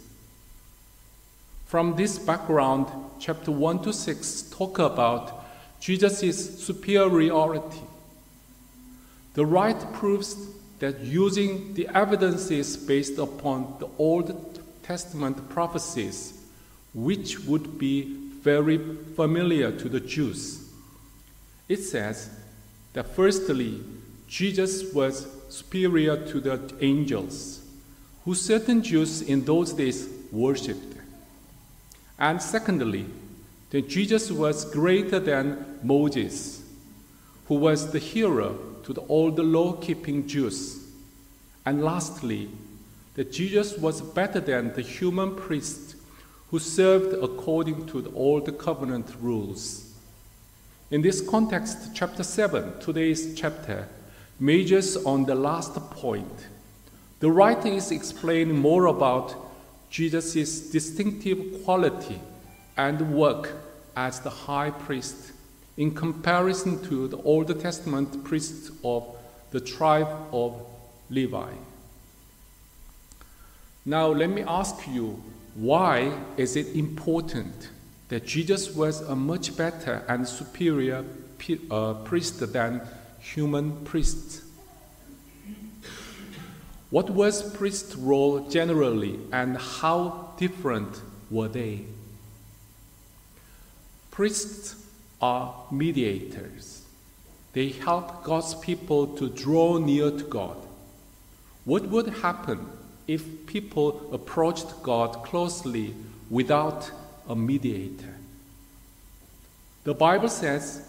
From 1.67 1.97
this 1.97 2.19
background, 2.19 2.87
chapter 3.21 3.51
1 3.51 3.83
to 3.83 3.93
6 3.93 4.43
talk 4.51 4.79
about 4.79 5.45
Jesus' 5.81 6.65
superiority. 6.65 7.83
The 9.35 9.45
writer 9.45 9.87
proves 9.93 10.35
that 10.79 10.99
using 11.01 11.75
the 11.75 11.89
evidences 11.89 12.75
based 12.75 13.19
upon 13.19 13.75
the 13.81 13.89
Old 13.99 14.59
Testament 14.83 15.51
prophecies, 15.51 16.33
which 16.95 17.41
would 17.41 17.79
be 17.79 18.17
very 18.41 18.79
familiar 19.15 19.73
to 19.73 19.91
the 19.91 20.01
Jews. 20.01 20.71
It 21.69 21.83
says 21.83 22.31
that 22.95 23.15
firstly, 23.15 23.83
Jesus 24.27 24.95
was 24.95 25.27
superior 25.51 26.17
to 26.29 26.41
the 26.41 26.75
angels, 26.81 27.61
who 28.25 28.35
certain 28.35 28.83
Jews 28.83 29.23
in 29.23 29.45
those 29.45 29.73
days 29.73 30.09
worshipped. 30.33 30.97
And 32.19 32.41
secondly, 32.41 33.07
that 33.71 33.89
Jesus 33.89 34.31
was 34.31 34.65
greater 34.65 35.19
than 35.19 35.79
Moses, 35.83 36.63
who 37.47 37.57
was 37.57 37.91
the 37.91 37.99
hero 37.99 38.59
to 38.85 38.93
the, 38.93 39.01
all 39.03 39.31
the 39.31 39.43
law 39.43 39.73
keeping 39.73 40.27
Jews. 40.27 40.87
And 41.67 41.83
lastly, 41.83 42.49
that 43.15 43.33
Jesus 43.33 43.77
was 43.79 44.01
better 44.01 44.41
than 44.41 44.75
the 44.75 44.83
human 44.83 45.35
priest 45.35 45.97
who 46.51 46.59
served 46.59 47.15
according 47.23 47.87
to 47.87 48.01
the 48.01 48.53
covenant 48.53 49.13
rules. 49.21 49.93
In 50.91 51.03
this 51.03 51.21
context, 51.21 51.95
chapter 51.95 52.23
7, 52.23 52.79
today's 52.81 53.35
chapter, 53.35 53.89
majors 54.39 54.97
on 54.97 55.25
the 55.25 55.35
last 55.35 55.75
point. 55.91 56.49
The 57.25 57.31
writer 57.31 57.69
is 57.69 57.91
explaining 57.91 58.59
more 58.59 58.85
about 58.85 59.35
Jesus' 59.89 60.61
distinctive 60.61 61.65
quality 61.65 62.21
and 62.77 63.15
work 63.15 63.51
as 63.97 64.21
the 64.21 64.29
high 64.29 64.69
priest 64.69 65.33
in 65.79 65.95
comparison 65.95 66.83
to 66.91 67.09
the 67.09 67.17
Old 67.17 67.49
Testament 67.59 68.25
priests 68.25 68.71
of 68.85 69.17
the 69.53 69.61
tribe 69.61 70.07
of 70.35 70.67
Levi. 71.09 71.53
Now, 73.87 74.09
let 74.09 74.29
me 74.29 74.43
ask 74.43 74.87
you 74.87 75.23
why 75.55 76.13
is 76.37 76.57
it 76.57 76.77
important 76.77 77.71
that 78.11 78.27
Jesus 78.27 78.75
was 78.75 79.01
a 79.01 79.17
much 79.17 79.57
better 79.57 80.05
and 80.09 80.29
superior 80.29 81.07
uh, 81.71 81.95
priest 82.05 82.53
than 82.53 82.83
human 83.19 83.83
priests? 83.87 84.43
What 86.95 87.11
was 87.11 87.43
priest's 87.57 87.97
role 87.97 88.49
generally, 88.49 89.19
and 89.33 89.57
how 89.57 90.31
different 90.37 91.03
were 91.29 91.49
they? 91.49 91.87
Priests 94.13 94.77
are 95.21 95.57
mediators. 95.73 96.85
They 97.53 97.71
help 97.71 98.23
God's 98.23 98.55
people 98.55 99.09
to 99.17 99.29
draw 99.29 99.79
near 99.79 100.13
to 100.13 100.23
God. 100.23 100.57
What 101.65 101.89
would 101.89 102.23
happen 102.23 102.65
if 103.09 103.45
people 103.47 104.09
approached 104.13 104.81
God 104.85 105.25
closely 105.25 105.97
without 106.31 106.93
a 107.29 107.35
mediator? 107.35 108.15
The 109.83 109.95
Bible 109.95 110.29
says 110.29 110.89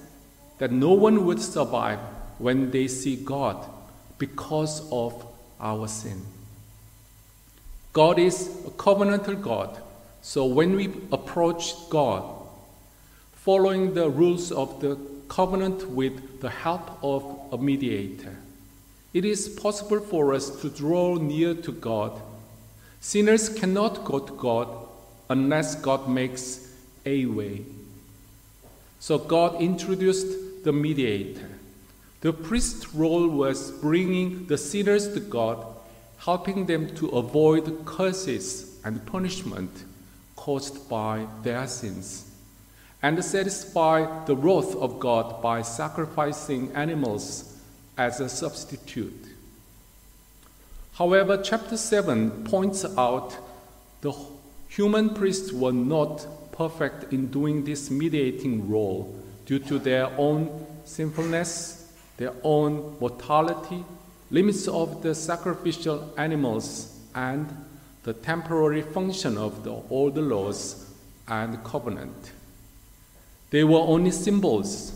that 0.59 0.71
no 0.71 0.91
one 0.91 1.25
would 1.25 1.41
survive 1.41 1.97
when 2.37 2.69
they 2.69 2.87
see 2.87 3.15
God 3.15 3.67
because 4.19 4.87
of 4.91 5.31
our 5.59 5.87
sin. 5.87 6.21
God 7.93 8.19
is 8.19 8.47
a 8.65 8.71
covenantal 8.71 9.41
God, 9.41 9.81
so 10.21 10.45
when 10.45 10.75
we 10.75 10.87
approach 11.11 11.73
God, 11.89 12.23
following 13.33 13.93
the 13.93 14.09
rules 14.09 14.51
of 14.51 14.81
the 14.81 14.97
covenant 15.27 15.89
with 15.89 16.41
the 16.41 16.49
help 16.49 17.03
of 17.03 17.23
a 17.51 17.57
mediator, 17.57 18.37
it 19.13 19.23
is 19.23 19.47
possible 19.47 19.99
for 19.99 20.33
us 20.33 20.49
to 20.61 20.69
draw 20.69 21.15
near 21.15 21.53
to 21.53 21.71
God. 21.71 22.21
Sinners 22.99 23.47
cannot 23.47 24.03
go 24.03 24.19
to 24.19 24.33
God 24.33 24.67
unless 25.29 25.75
God 25.75 26.09
makes 26.09 26.69
a 27.05 27.25
way. 27.25 27.65
So 28.99 29.17
God 29.17 29.61
introduced 29.61 30.63
the 30.63 30.73
mediator. 30.73 31.54
The 32.25 32.33
priest's 32.33 32.95
role 32.95 33.27
was 33.27 33.69
bringing 33.69 34.47
the 34.47 34.57
sinners 34.57 35.13
to 35.13 35.19
God, 35.19 35.63
helping 36.17 36.65
them 36.65 36.95
to 36.95 37.09
avoid 37.09 37.85
curses 37.85 38.79
and 38.83 39.05
punishment 39.05 39.83
caused 40.35 40.89
by 40.89 41.27
their 41.43 41.67
sins, 41.67 42.31
and 43.03 43.23
satisfy 43.23 44.25
the 44.25 44.35
wrath 44.35 44.75
of 44.75 44.99
God 44.99 45.39
by 45.43 45.61
sacrificing 45.61 46.71
animals 46.71 47.59
as 47.95 48.19
a 48.19 48.27
substitute. 48.27 49.27
However, 50.93 51.37
chapter 51.37 51.77
7 51.77 52.43
points 52.45 52.85
out 52.97 53.37
the 54.01 54.13
human 54.67 55.11
priests 55.11 55.53
were 55.53 55.73
not 55.73 56.25
perfect 56.51 57.13
in 57.13 57.27
doing 57.27 57.65
this 57.65 57.91
mediating 57.91 58.67
role 58.67 59.15
due 59.45 59.59
to 59.59 59.77
their 59.77 60.07
own 60.17 60.65
sinfulness 60.85 61.83
their 62.17 62.33
own 62.43 62.97
mortality, 62.99 63.83
limits 64.31 64.67
of 64.67 65.01
the 65.01 65.13
sacrificial 65.13 66.13
animals, 66.17 66.99
and 67.13 67.47
the 68.03 68.13
temporary 68.13 68.81
function 68.81 69.37
of 69.37 69.63
the 69.63 69.71
old 69.89 70.17
laws 70.17 70.91
and 71.27 71.63
covenant. 71.63 72.31
They 73.49 73.63
were 73.63 73.79
only 73.79 74.11
symbols 74.11 74.93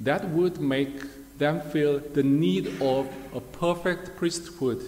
that 0.00 0.28
would 0.30 0.60
make 0.60 1.02
them 1.38 1.60
feel 1.60 1.98
the 1.98 2.22
need 2.22 2.68
of 2.80 3.08
a 3.34 3.40
perfect 3.40 4.16
priesthood 4.16 4.80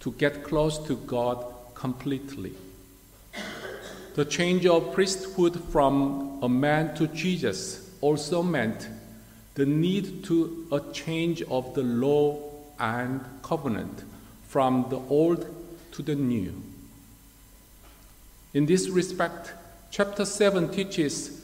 to 0.00 0.12
get 0.12 0.44
close 0.44 0.78
to 0.86 0.96
God 0.96 1.44
completely. 1.74 2.52
The 4.14 4.24
change 4.24 4.64
of 4.66 4.94
priesthood 4.94 5.62
from 5.70 6.38
a 6.42 6.48
man 6.48 6.94
to 6.96 7.06
Jesus 7.08 7.90
also 8.00 8.42
meant 8.42 8.88
the 9.56 9.66
need 9.66 10.22
to 10.22 10.68
a 10.70 10.80
change 10.92 11.42
of 11.42 11.74
the 11.74 11.82
law 11.82 12.38
and 12.78 13.24
covenant 13.42 14.04
from 14.46 14.86
the 14.90 14.98
old 15.08 15.46
to 15.92 16.02
the 16.02 16.14
new. 16.14 16.62
In 18.52 18.66
this 18.66 18.88
respect, 18.88 19.52
chapter 19.90 20.26
7 20.26 20.68
teaches 20.68 21.42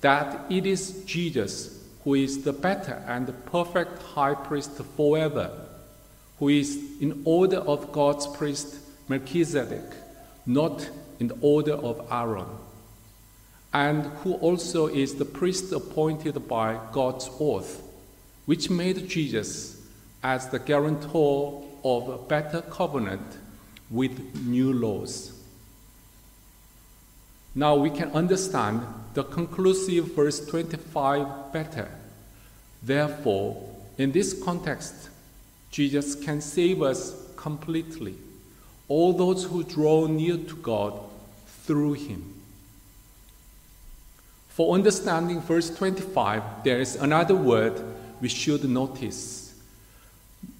that 0.00 0.50
it 0.50 0.64
is 0.64 1.04
Jesus 1.04 1.84
who 2.04 2.14
is 2.14 2.44
the 2.44 2.52
better 2.52 3.02
and 3.06 3.26
the 3.26 3.32
perfect 3.32 4.02
high 4.02 4.34
priest 4.34 4.72
forever, 4.96 5.50
who 6.38 6.48
is 6.48 6.78
in 6.98 7.20
order 7.26 7.58
of 7.58 7.92
God's 7.92 8.26
priest 8.26 8.78
Melchizedek, 9.08 9.84
not 10.46 10.88
in 11.18 11.28
the 11.28 11.36
order 11.42 11.74
of 11.74 12.06
Aaron 12.10 12.46
and 13.72 14.06
who 14.22 14.34
also 14.34 14.86
is 14.88 15.14
the 15.14 15.24
priest 15.24 15.72
appointed 15.72 16.48
by 16.48 16.78
God's 16.92 17.30
oath, 17.38 17.82
which 18.46 18.68
made 18.68 19.08
Jesus 19.08 19.80
as 20.22 20.48
the 20.48 20.58
guarantor 20.58 21.64
of 21.84 22.08
a 22.08 22.18
better 22.18 22.62
covenant 22.62 23.38
with 23.90 24.44
new 24.44 24.72
laws. 24.72 25.32
Now 27.54 27.76
we 27.76 27.90
can 27.90 28.10
understand 28.12 28.82
the 29.14 29.24
conclusive 29.24 30.14
verse 30.14 30.44
25 30.46 31.52
better. 31.52 31.90
Therefore, 32.82 33.68
in 33.98 34.12
this 34.12 34.40
context, 34.42 35.10
Jesus 35.70 36.14
can 36.14 36.40
save 36.40 36.82
us 36.82 37.14
completely, 37.36 38.16
all 38.88 39.12
those 39.12 39.44
who 39.44 39.62
draw 39.62 40.06
near 40.06 40.36
to 40.36 40.56
God 40.56 41.00
through 41.64 41.94
him. 41.94 42.39
For 44.60 44.74
understanding 44.74 45.40
verse 45.40 45.70
25, 45.70 46.64
there 46.64 46.80
is 46.80 46.94
another 46.96 47.34
word 47.34 47.82
we 48.20 48.28
should 48.28 48.62
notice 48.68 49.54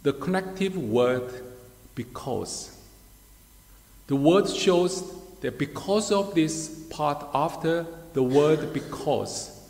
the 0.05 0.15
connective 0.15 0.75
word 0.75 1.31
because. 1.95 2.75
The 4.07 4.17
word 4.17 4.49
shows 4.49 5.05
that 5.43 5.59
because 5.59 6.13
of 6.13 6.35
this 6.35 6.87
part 6.89 7.27
after 7.35 7.85
the 8.15 8.23
word 8.23 8.73
because, 8.73 9.69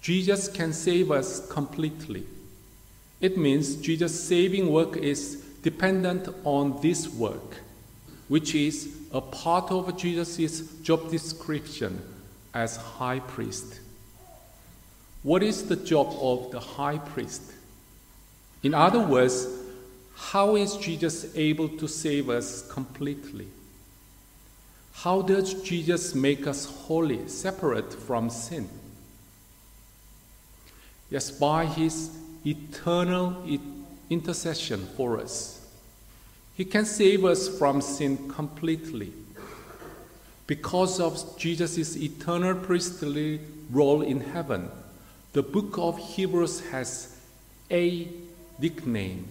Jesus 0.00 0.48
can 0.48 0.72
save 0.72 1.10
us 1.10 1.46
completely. 1.50 2.24
It 3.20 3.36
means 3.36 3.76
Jesus' 3.76 4.18
saving 4.24 4.72
work 4.72 4.96
is 4.96 5.44
dependent 5.62 6.30
on 6.44 6.80
this 6.80 7.10
work, 7.10 7.60
which 8.28 8.54
is 8.54 8.96
a 9.12 9.20
part 9.20 9.70
of 9.70 9.94
Jesus' 9.98 10.62
job 10.80 11.10
description 11.10 12.15
as 12.56 12.76
high 12.76 13.18
priest. 13.18 13.80
What 15.22 15.42
is 15.42 15.68
the 15.68 15.76
job 15.76 16.16
of 16.20 16.50
the 16.50 16.60
high 16.60 16.96
priest? 16.96 17.42
In 18.62 18.72
other 18.72 19.00
words, 19.00 19.46
how 20.14 20.56
is 20.56 20.76
Jesus 20.78 21.36
able 21.36 21.68
to 21.68 21.86
save 21.86 22.30
us 22.30 22.66
completely? 22.72 23.48
How 24.94 25.20
does 25.20 25.52
Jesus 25.62 26.14
make 26.14 26.46
us 26.46 26.64
holy, 26.64 27.28
separate 27.28 27.92
from 27.92 28.30
sin? 28.30 28.70
Yes, 31.10 31.30
by 31.30 31.66
his 31.66 32.16
eternal 32.46 33.36
intercession 34.08 34.86
for 34.96 35.20
us. 35.20 35.60
He 36.54 36.64
can 36.64 36.86
save 36.86 37.26
us 37.26 37.58
from 37.58 37.82
sin 37.82 38.30
completely. 38.30 39.12
Because 40.46 41.00
of 41.00 41.36
Jesus' 41.36 41.96
eternal 41.96 42.54
priestly 42.54 43.40
role 43.70 44.02
in 44.02 44.20
heaven, 44.20 44.70
the 45.32 45.42
book 45.42 45.76
of 45.76 45.98
Hebrews 45.98 46.60
has 46.70 47.16
a 47.70 48.08
nickname, 48.58 49.26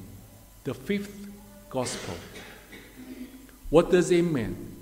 the 0.65 0.73
fifth 0.73 1.27
gospel. 1.69 2.15
What 3.69 3.91
does 3.91 4.11
it 4.11 4.23
mean? 4.23 4.75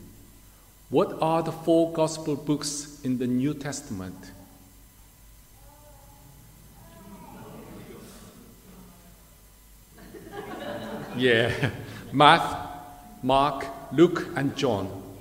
What 0.89 1.21
are 1.21 1.43
the 1.43 1.51
four 1.51 1.93
gospel 1.93 2.35
books 2.35 2.99
in 3.03 3.19
the 3.19 3.27
New 3.27 3.53
Testament? 3.53 4.15
Yeah, 11.15 11.69
Matthew, 12.11 12.57
Mark, 13.21 13.67
Luke, 13.91 14.27
and 14.35 14.55
John. 14.57 15.12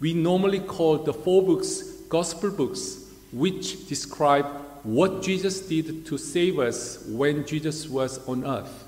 We 0.00 0.14
normally 0.14 0.60
call 0.60 0.98
the 0.98 1.12
four 1.12 1.42
books 1.42 1.82
gospel 2.08 2.50
books, 2.50 3.10
which 3.32 3.88
describe 3.88 4.46
what 4.82 5.22
Jesus 5.22 5.60
did 5.60 6.06
to 6.06 6.16
save 6.16 6.58
us 6.58 7.04
when 7.08 7.46
Jesus 7.46 7.88
was 7.88 8.26
on 8.26 8.44
earth. 8.46 8.84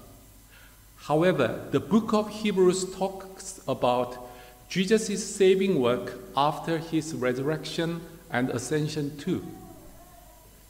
However, 0.97 1.67
the 1.71 1.81
book 1.81 2.13
of 2.13 2.31
Hebrews 2.31 2.95
talks 2.97 3.61
about 3.67 4.29
Jesus' 4.69 5.25
saving 5.25 5.81
work 5.81 6.15
after 6.37 6.79
his 6.79 7.15
resurrection 7.15 8.01
and 8.31 8.51
ascension 8.51 9.17
too. 9.19 9.45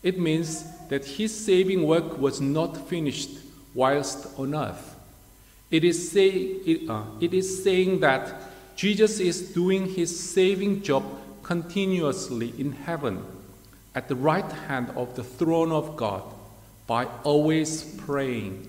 It 0.03 0.19
means 0.19 0.65
that 0.89 1.05
his 1.05 1.45
saving 1.45 1.87
work 1.87 2.19
was 2.19 2.41
not 2.41 2.89
finished 2.89 3.31
whilst 3.75 4.27
on 4.39 4.55
earth. 4.55 4.97
It 5.71 5.85
is, 5.85 6.11
say, 6.11 6.29
it, 6.31 6.89
uh, 6.89 7.05
it 7.21 7.35
is 7.35 7.63
saying 7.63 8.01
that 8.01 8.50
Jesus 8.81 9.21
is 9.21 9.43
doing 9.43 9.91
his 9.91 10.09
saving 10.19 10.81
job 10.81 11.05
continuously 11.43 12.55
in 12.57 12.73
heaven 12.73 13.23
at 13.95 14.09
the 14.09 14.15
right 14.15 14.51
hand 14.69 14.89
of 14.97 15.17
the 15.17 15.23
throne 15.23 15.71
of 15.71 15.99
God 15.99 16.23
by 16.87 17.05
always 17.23 17.83
praying. 17.99 18.67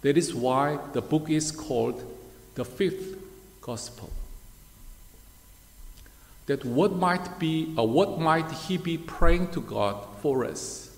That 0.00 0.16
is 0.16 0.34
why 0.34 0.78
the 0.94 1.02
book 1.02 1.28
is 1.28 1.52
called 1.52 2.02
the 2.54 2.64
fifth 2.64 3.18
gospel. 3.60 4.08
That 6.46 6.64
what 6.64 6.92
might 6.92 7.38
be 7.38 7.74
or 7.76 7.86
what 7.86 8.18
might 8.18 8.50
he 8.50 8.78
be 8.78 8.96
praying 8.96 9.50
to 9.50 9.60
God 9.60 10.02
for 10.22 10.46
us? 10.46 10.96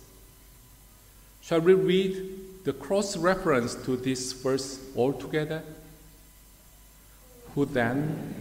Shall 1.41 1.61
we 1.61 1.75
read 1.75 2.63
the 2.63 2.73
cross 2.73 3.17
reference 3.17 3.75
to 3.85 3.97
this 3.97 4.33
verse 4.33 4.79
altogether? 4.97 5.65
Who 7.55 7.65
then 7.65 8.35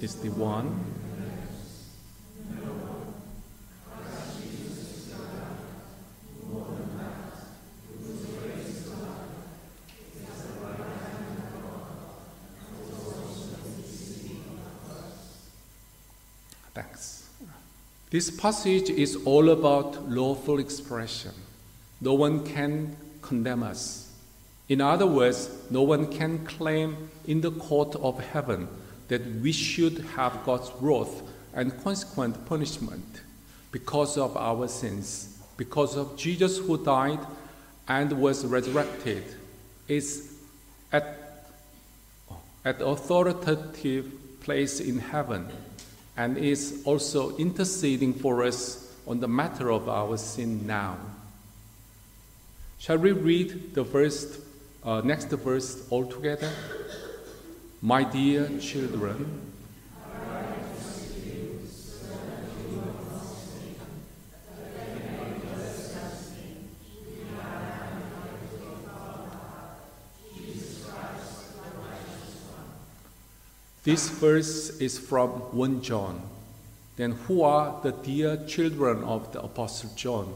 is 0.00 0.16
the 0.16 0.30
one? 0.30 0.80
Thanks. 16.72 17.28
This 18.10 18.30
passage 18.30 18.90
is 18.90 19.16
all 19.24 19.50
about 19.50 20.08
lawful 20.08 20.58
expression. 20.58 21.32
No 22.00 22.14
one 22.14 22.44
can 22.44 22.96
condemn 23.20 23.62
us. 23.62 24.03
In 24.68 24.80
other 24.80 25.06
words, 25.06 25.50
no 25.70 25.82
one 25.82 26.10
can 26.10 26.44
claim 26.46 27.10
in 27.26 27.40
the 27.42 27.50
court 27.50 27.94
of 27.96 28.18
heaven 28.18 28.68
that 29.08 29.24
we 29.42 29.52
should 29.52 29.98
have 30.16 30.44
God's 30.44 30.70
wrath 30.80 31.22
and 31.52 31.82
consequent 31.82 32.46
punishment 32.46 33.22
because 33.70 34.16
of 34.16 34.36
our 34.36 34.66
sins, 34.68 35.38
because 35.56 35.96
of 35.96 36.16
Jesus 36.16 36.58
who 36.58 36.82
died 36.82 37.20
and 37.86 38.12
was 38.12 38.46
resurrected, 38.46 39.24
is 39.88 40.34
at, 40.92 41.48
at 42.64 42.80
authoritative 42.80 44.40
place 44.40 44.80
in 44.80 44.98
heaven 44.98 45.48
and 46.16 46.38
is 46.38 46.82
also 46.84 47.36
interceding 47.36 48.14
for 48.14 48.42
us 48.42 48.92
on 49.06 49.20
the 49.20 49.28
matter 49.28 49.70
of 49.70 49.88
our 49.88 50.16
sin 50.16 50.66
now. 50.66 50.96
Shall 52.78 52.98
we 52.98 53.12
read 53.12 53.74
the 53.74 53.82
verse, 53.82 54.38
uh, 54.84 55.00
next 55.02 55.30
verse 55.30 55.86
all 55.90 56.06
together? 56.06 56.50
My 57.80 58.04
dear 58.04 58.48
children, 58.58 59.52
This 73.84 74.08
verse 74.08 74.80
is 74.80 74.98
from 74.98 75.28
1 75.52 75.82
John. 75.82 76.22
Then, 76.96 77.12
who 77.28 77.42
are 77.42 77.82
the 77.82 77.92
dear 77.92 78.42
children 78.46 79.04
of 79.04 79.30
the 79.32 79.42
Apostle 79.42 79.90
John 79.94 80.32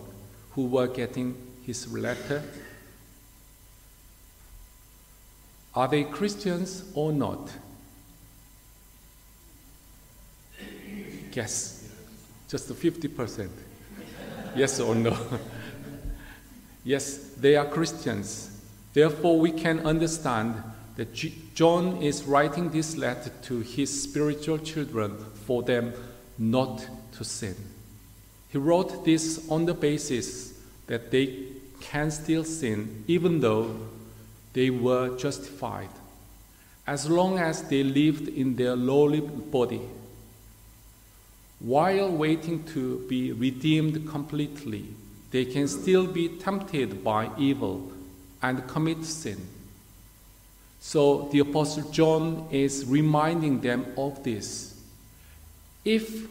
who 0.52 0.66
were 0.66 0.86
getting 0.86 1.34
his 1.64 1.90
letter? 1.90 2.42
Are 5.74 5.88
they 5.88 6.04
Christians 6.04 6.84
or 6.94 7.12
not? 7.12 7.50
Guess. 11.30 11.88
Just 12.48 12.68
50%. 12.68 13.48
yes 14.56 14.80
or 14.80 14.94
no? 14.94 15.16
yes, 16.84 17.18
they 17.38 17.56
are 17.56 17.66
Christians. 17.66 18.50
Therefore, 18.94 19.38
we 19.38 19.52
can 19.52 19.80
understand 19.80 20.62
that 20.96 21.14
John 21.54 22.02
is 22.02 22.24
writing 22.24 22.70
this 22.70 22.96
letter 22.96 23.30
to 23.42 23.60
his 23.60 24.02
spiritual 24.02 24.58
children 24.58 25.16
for 25.46 25.62
them 25.62 25.92
not 26.38 26.84
to 27.12 27.24
sin. 27.24 27.54
He 28.48 28.58
wrote 28.58 29.04
this 29.04 29.48
on 29.50 29.66
the 29.66 29.74
basis 29.74 30.54
that 30.86 31.10
they 31.10 31.44
can 31.80 32.10
still 32.10 32.42
sin 32.42 33.04
even 33.06 33.40
though 33.40 33.76
they 34.52 34.70
were 34.70 35.16
justified, 35.16 35.90
as 36.86 37.08
long 37.08 37.38
as 37.38 37.62
they 37.64 37.82
lived 37.82 38.28
in 38.28 38.56
their 38.56 38.76
lowly 38.76 39.20
body. 39.20 39.82
While 41.60 42.10
waiting 42.10 42.64
to 42.74 42.98
be 43.08 43.32
redeemed 43.32 44.08
completely, 44.08 44.86
they 45.30 45.44
can 45.44 45.68
still 45.68 46.06
be 46.06 46.28
tempted 46.28 47.02
by 47.02 47.30
evil 47.36 47.92
and 48.40 48.66
commit 48.68 49.04
sin. 49.04 49.48
So 50.80 51.28
the 51.32 51.40
Apostle 51.40 51.90
John 51.90 52.46
is 52.50 52.86
reminding 52.86 53.60
them 53.60 53.86
of 53.96 54.22
this. 54.22 54.80
If 55.84 56.28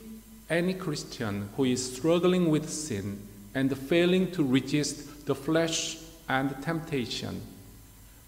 any 0.50 0.74
Christian 0.74 1.50
who 1.58 1.66
is 1.66 1.96
struggling 1.96 2.50
with 2.50 2.70
sin 2.70 3.20
and 3.54 3.78
failing 3.78 4.32
to 4.32 4.44
resist 4.44 5.26
the 5.26 5.36
flesh 5.36 5.98
and 6.30 6.56
temptation, 6.62 7.42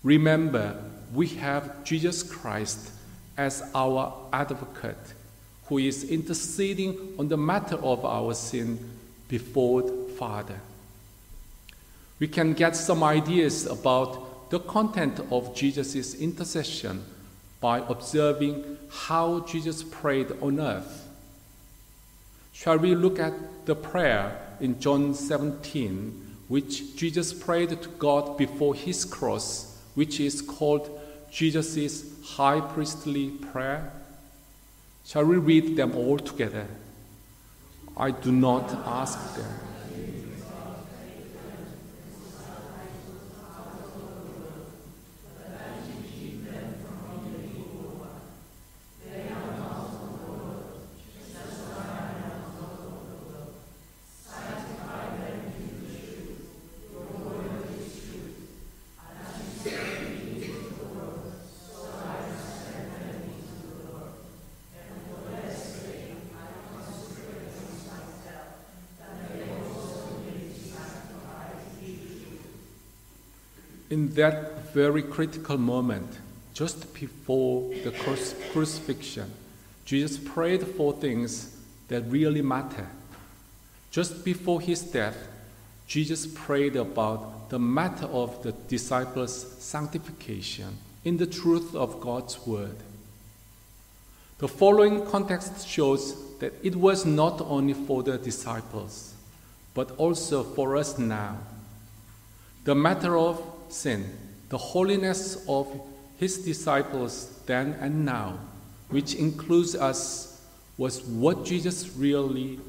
remember 0.04 0.82
we 1.14 1.28
have 1.28 1.84
Jesus 1.84 2.24
Christ 2.24 2.92
as 3.38 3.64
our 3.74 4.14
advocate 4.34 5.14
who 5.66 5.78
is 5.78 6.04
interceding 6.04 7.14
on 7.18 7.28
the 7.28 7.38
matter 7.38 7.76
of 7.78 8.04
our 8.04 8.34
sin 8.34 8.80
before 9.28 9.84
the 9.84 10.14
Father. 10.18 10.60
We 12.20 12.28
can 12.28 12.54
get 12.54 12.76
some 12.76 13.04
ideas 13.04 13.66
about 13.66 14.50
the 14.50 14.60
content 14.60 15.20
of 15.32 15.56
Jesus' 15.56 16.16
intercession 16.16 17.06
by 17.62 17.80
observing 17.88 18.78
how 18.90 19.42
Jesus 19.42 19.84
prayed 19.84 20.32
on 20.42 20.60
earth. 20.60 21.08
Shall 22.52 22.78
we 22.78 22.96
look 22.96 23.20
at 23.20 23.66
the 23.66 23.76
prayer 23.76 24.38
in 24.60 24.80
John 24.80 25.14
17, 25.14 26.38
which 26.48 26.96
Jesus 26.96 27.32
prayed 27.32 27.70
to 27.82 27.90
God 27.90 28.38
before 28.38 28.74
his 28.74 29.06
cross, 29.06 29.69
which 29.96 30.20
is 30.20 30.42
called 30.42 30.90
Jesus' 31.32 32.04
high 32.24 32.62
priestly 32.62 33.30
prayer? 33.30 33.92
Shall 35.06 35.26
we 35.26 35.38
read 35.38 35.76
them 35.76 35.96
all 35.96 36.20
together? 36.20 36.68
I 37.98 38.12
do 38.12 38.32
not 38.32 38.72
ask 38.86 39.36
them 39.36 39.52
that 74.16 74.74
very 74.74 75.02
critical 75.02 75.58
moment, 75.58 76.20
just 76.54 76.94
before 76.94 77.70
the 77.84 77.92
crucifixion, 78.52 79.32
Jesus 79.86 80.18
prayed 80.18 80.64
for 80.64 80.94
things 80.94 81.58
that 81.88 82.04
really 82.08 82.42
matter. 82.42 82.88
Just 83.92 84.24
before 84.24 84.62
his 84.62 84.82
death, 84.82 85.18
Jesus 85.88 86.28
prayed 86.28 86.76
about 86.76 87.50
the 87.50 87.58
matter 87.58 88.06
of 88.06 88.44
the 88.44 88.52
disciples' 88.52 89.58
sanctification 89.58 90.78
in 91.04 91.18
the 91.18 91.26
truth 91.26 91.74
of 91.74 92.00
God's 92.00 92.46
word. 92.46 92.76
The 94.38 94.48
following 94.48 95.06
context 95.06 95.68
shows 95.68 96.38
that 96.38 96.54
it 96.64 96.76
was 96.76 97.06
not 97.06 97.42
only 97.42 97.74
for 97.74 98.04
the 98.04 98.18
disciples, 98.18 99.14
but 99.74 99.92
also 99.98 100.44
for 100.44 100.78
us 100.78 100.98
now. 100.98 101.38
The 102.66 102.76
matter 102.76 103.18
of 103.18 103.42
sin, 103.70 104.18
the 104.50 104.58
holiness 104.58 105.46
of 105.48 105.68
his 106.18 106.40
disciples 106.40 107.40
then 107.46 107.74
and 107.80 108.06
now, 108.06 108.38
which 108.90 109.16
includes 109.16 109.76
us, 109.76 110.42
was 110.78 111.02
what 111.04 111.46
Jesus 111.46 111.90
really 111.96 112.60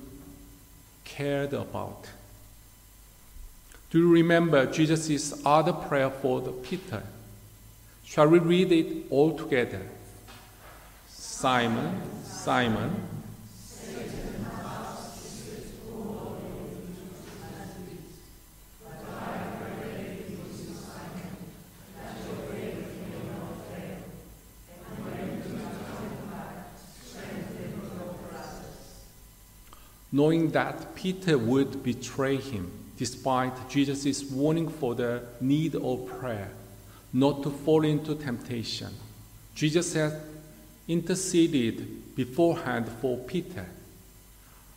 cared 1.04 1.52
about. 1.52 2.06
Do 3.90 3.98
you 3.98 4.10
remember 4.10 4.66
Jesus' 4.66 5.40
other 5.44 5.72
prayer 5.72 6.10
for 6.10 6.40
Peter? 6.40 7.02
Shall 8.04 8.28
we 8.28 8.38
read 8.38 8.72
it 8.72 9.06
all 9.10 9.36
together? 9.36 9.82
Simon, 11.08 12.00
Simon, 12.24 12.94
knowing 30.12 30.50
that 30.50 30.94
Peter 30.94 31.38
would 31.38 31.82
betray 31.82 32.36
him, 32.36 32.70
despite 32.96 33.68
Jesus' 33.68 34.24
warning 34.24 34.68
for 34.68 34.94
the 34.94 35.22
need 35.40 35.74
of 35.74 36.06
prayer, 36.06 36.50
not 37.12 37.42
to 37.42 37.50
fall 37.50 37.84
into 37.84 38.14
temptation. 38.14 38.92
Jesus 39.54 39.94
had 39.94 40.20
interceded 40.88 42.16
beforehand 42.16 42.88
for 43.00 43.18
Peter. 43.18 43.66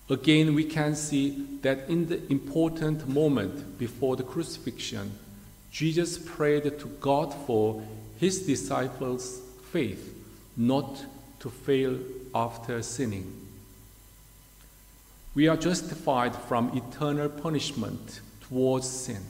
Again, 0.09 0.53
we 0.53 0.65
can 0.65 0.95
see 0.95 1.45
that 1.61 1.89
in 1.89 2.07
the 2.07 2.31
important 2.31 3.07
moment 3.07 3.79
before 3.79 4.15
the 4.15 4.23
crucifixion, 4.23 5.17
Jesus 5.71 6.17
prayed 6.17 6.63
to 6.79 6.87
God 6.99 7.33
for 7.47 7.81
his 8.19 8.45
disciples' 8.45 9.41
faith 9.71 10.13
not 10.55 11.03
to 11.39 11.49
fail 11.49 11.97
after 12.35 12.81
sinning. 12.83 13.42
We 15.35 15.47
are 15.47 15.57
justified 15.57 16.35
from 16.35 16.77
eternal 16.77 17.27
punishment 17.27 18.21
towards 18.41 18.87
sin, 18.87 19.21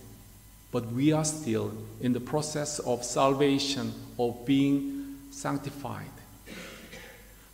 but 0.72 0.92
we 0.92 1.14
are 1.14 1.24
still 1.24 1.72
in 2.02 2.12
the 2.12 2.20
process 2.20 2.80
of 2.80 3.06
salvation, 3.06 3.94
of 4.20 4.46
being 4.46 5.18
sanctified. 5.32 6.12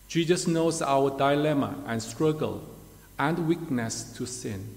Jesus 0.07 0.47
knows 0.47 0.81
our 0.81 1.15
dilemma 1.15 1.75
and 1.85 2.01
struggle 2.01 2.67
and 3.19 3.47
weakness 3.47 4.13
to 4.13 4.25
sin. 4.25 4.75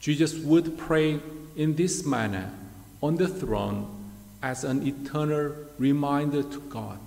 Jesus 0.00 0.34
would 0.34 0.76
pray 0.76 1.20
in 1.54 1.76
this 1.76 2.04
manner 2.04 2.50
on 3.00 3.14
the 3.14 3.28
throne 3.28 3.86
as 4.42 4.64
an 4.64 4.84
eternal 4.84 5.54
reminder 5.78 6.42
to 6.42 6.60
God 6.62 6.98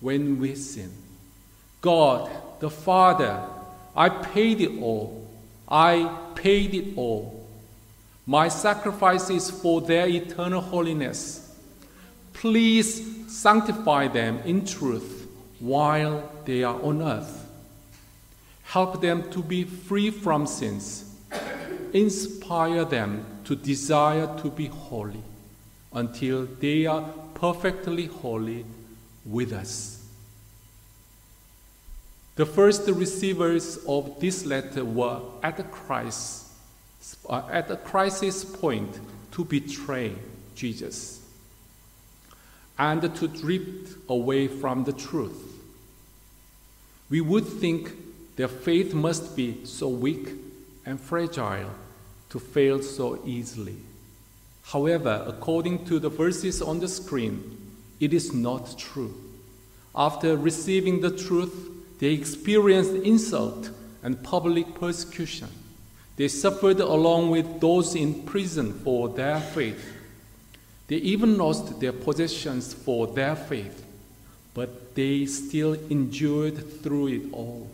when 0.00 0.40
we 0.40 0.56
sin. 0.56 0.90
God, 1.80 2.28
the 2.58 2.70
Father, 2.70 3.40
I 3.94 4.08
paid 4.08 4.60
it 4.60 4.80
all. 4.80 5.28
I 5.68 6.16
paid 6.34 6.74
it 6.74 6.96
all. 6.96 7.46
My 8.26 8.48
sacrifice 8.48 9.30
is 9.30 9.50
for 9.50 9.80
their 9.80 10.08
eternal 10.08 10.60
holiness. 10.60 11.56
Please 12.32 13.04
sanctify 13.28 14.08
them 14.08 14.38
in 14.44 14.64
truth 14.64 15.28
while 15.58 16.30
they 16.44 16.62
are 16.64 16.80
on 16.82 17.02
earth. 17.02 17.48
Help 18.64 19.00
them 19.00 19.28
to 19.30 19.42
be 19.42 19.64
free 19.64 20.10
from 20.10 20.46
sins. 20.46 21.16
Inspire 21.92 22.84
them 22.84 23.26
to 23.44 23.56
desire 23.56 24.38
to 24.38 24.48
be 24.48 24.66
holy 24.66 25.22
until 25.92 26.46
they 26.60 26.86
are 26.86 27.02
perfectly 27.34 28.06
holy 28.06 28.64
with 29.24 29.52
us. 29.52 29.99
The 32.40 32.46
first 32.46 32.88
receivers 32.88 33.78
of 33.86 34.18
this 34.18 34.46
letter 34.46 34.82
were 34.82 35.20
at 35.42 35.58
the 35.58 35.62
crisis, 35.62 36.50
uh, 37.28 37.42
at 37.50 37.68
the 37.68 37.76
crisis 37.76 38.46
point 38.46 38.98
to 39.32 39.44
betray 39.44 40.14
Jesus 40.54 41.20
and 42.78 43.14
to 43.14 43.28
drift 43.28 43.94
away 44.08 44.48
from 44.48 44.84
the 44.84 44.94
truth. 44.94 45.60
We 47.10 47.20
would 47.20 47.44
think 47.44 47.92
their 48.36 48.48
faith 48.48 48.94
must 48.94 49.36
be 49.36 49.66
so 49.66 49.88
weak 49.88 50.30
and 50.86 50.98
fragile 50.98 51.68
to 52.30 52.38
fail 52.38 52.80
so 52.82 53.20
easily. 53.26 53.76
However, 54.62 55.24
according 55.26 55.84
to 55.88 55.98
the 55.98 56.08
verses 56.08 56.62
on 56.62 56.80
the 56.80 56.88
screen, 56.88 57.58
it 58.00 58.14
is 58.14 58.32
not 58.32 58.78
true. 58.78 59.14
After 59.94 60.38
receiving 60.38 61.02
the 61.02 61.10
truth, 61.10 61.69
they 62.00 62.14
experienced 62.14 62.92
insult 62.92 63.70
and 64.02 64.22
public 64.22 64.74
persecution. 64.74 65.48
They 66.16 66.28
suffered 66.28 66.80
along 66.80 67.30
with 67.30 67.60
those 67.60 67.94
in 67.94 68.22
prison 68.22 68.72
for 68.72 69.10
their 69.10 69.38
faith. 69.38 69.96
They 70.88 70.96
even 70.96 71.36
lost 71.38 71.78
their 71.78 71.92
possessions 71.92 72.74
for 72.74 73.06
their 73.06 73.36
faith, 73.36 73.84
but 74.54 74.94
they 74.94 75.26
still 75.26 75.74
endured 75.88 76.82
through 76.82 77.06
it 77.08 77.22
all. 77.32 77.70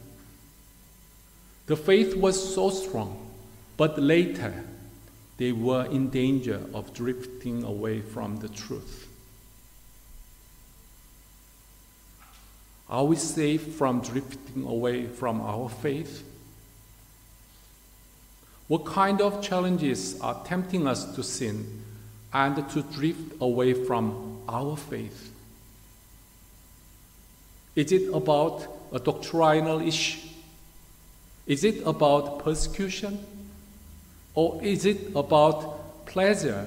The 1.67 1.77
faith 1.77 2.17
was 2.17 2.55
so 2.55 2.71
strong, 2.71 3.31
but 3.77 3.99
later 3.99 4.65
they 5.39 5.53
were 5.53 5.87
in 5.87 6.11
danger 6.11 6.61
of 6.75 6.93
drifting 6.93 7.63
away 7.63 8.01
from 8.01 8.39
the 8.39 8.49
truth. 8.49 9.09
Are 12.89 13.05
we 13.05 13.17
safe 13.17 13.75
from 13.75 14.01
drifting 14.01 14.65
away 14.65 15.07
from 15.07 15.41
our 15.41 15.69
faith? 15.69 16.23
What 18.69 18.85
kind 18.85 19.21
of 19.21 19.43
challenges 19.43 20.21
are 20.21 20.43
tempting 20.45 20.87
us 20.87 21.15
to 21.15 21.23
sin 21.23 21.83
and 22.33 22.69
to 22.71 22.83
drift 22.83 23.35
away 23.41 23.75
from 23.75 24.41
our 24.49 24.77
faith? 24.77 25.33
Is 27.75 27.93
it 27.93 28.13
about 28.15 28.67
a 28.93 28.99
doctrinal 28.99 29.81
issue? 29.81 30.29
Is 31.47 31.63
it 31.63 31.87
about 31.87 32.45
persecution? 32.45 33.25
Or 34.35 34.63
is 34.63 34.85
it 34.85 35.15
about 35.15 36.07
pleasure 36.07 36.67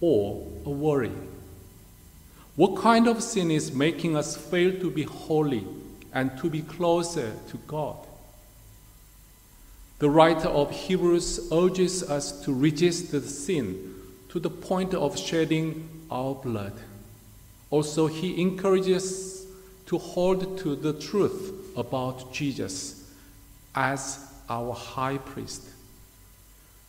or 0.00 0.46
a 0.64 0.70
worry? 0.70 1.12
What 2.56 2.76
kind 2.76 3.08
of 3.08 3.22
sin 3.22 3.50
is 3.50 3.72
making 3.72 4.16
us 4.16 4.36
fail 4.36 4.78
to 4.80 4.90
be 4.90 5.02
holy 5.02 5.66
and 6.12 6.36
to 6.38 6.48
be 6.48 6.62
closer 6.62 7.32
to 7.48 7.56
God? 7.66 7.96
The 9.98 10.10
writer 10.10 10.48
of 10.48 10.70
Hebrews 10.70 11.48
urges 11.52 12.08
us 12.08 12.44
to 12.44 12.52
resist 12.52 13.10
the 13.10 13.20
sin 13.20 13.94
to 14.28 14.38
the 14.38 14.50
point 14.50 14.94
of 14.94 15.18
shedding 15.18 15.88
our 16.10 16.34
blood. 16.34 16.74
Also, 17.70 18.06
he 18.06 18.40
encourages 18.40 19.46
to 19.86 19.98
hold 19.98 20.58
to 20.58 20.76
the 20.76 20.92
truth 20.92 21.52
about 21.76 22.32
Jesus 22.32 23.10
as 23.74 24.32
our 24.48 24.72
high 24.72 25.18
priest. 25.18 25.68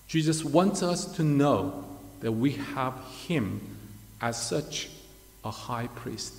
Jesus 0.08 0.44
wants 0.44 0.84
us 0.84 1.06
to 1.16 1.24
know 1.24 1.86
that 2.20 2.32
we 2.32 2.52
have 2.52 2.94
him 3.28 3.78
as 4.22 4.40
such 4.42 4.90
a 5.46 5.52
high 5.52 5.88
priest. 5.88 6.34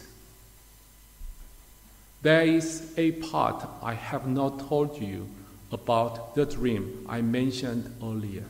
There 2.23 2.43
is 2.43 2.93
a 2.97 3.13
part 3.13 3.65
I 3.83 3.95
have 3.95 4.27
not 4.27 4.69
told 4.69 5.01
you 5.01 5.29
about 5.71 6.35
the 6.35 6.45
dream 6.45 7.07
I 7.09 7.23
mentioned 7.23 7.95
earlier. 8.03 8.45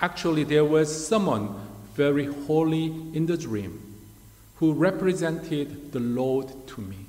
Actually, 0.00 0.44
there 0.44 0.64
was 0.64 1.06
someone 1.06 1.54
very 1.94 2.26
holy 2.26 2.86
in 3.14 3.26
the 3.26 3.36
dream 3.36 3.80
who 4.56 4.72
represented 4.72 5.92
the 5.92 6.00
Lord 6.00 6.48
to 6.68 6.80
me. 6.80 7.06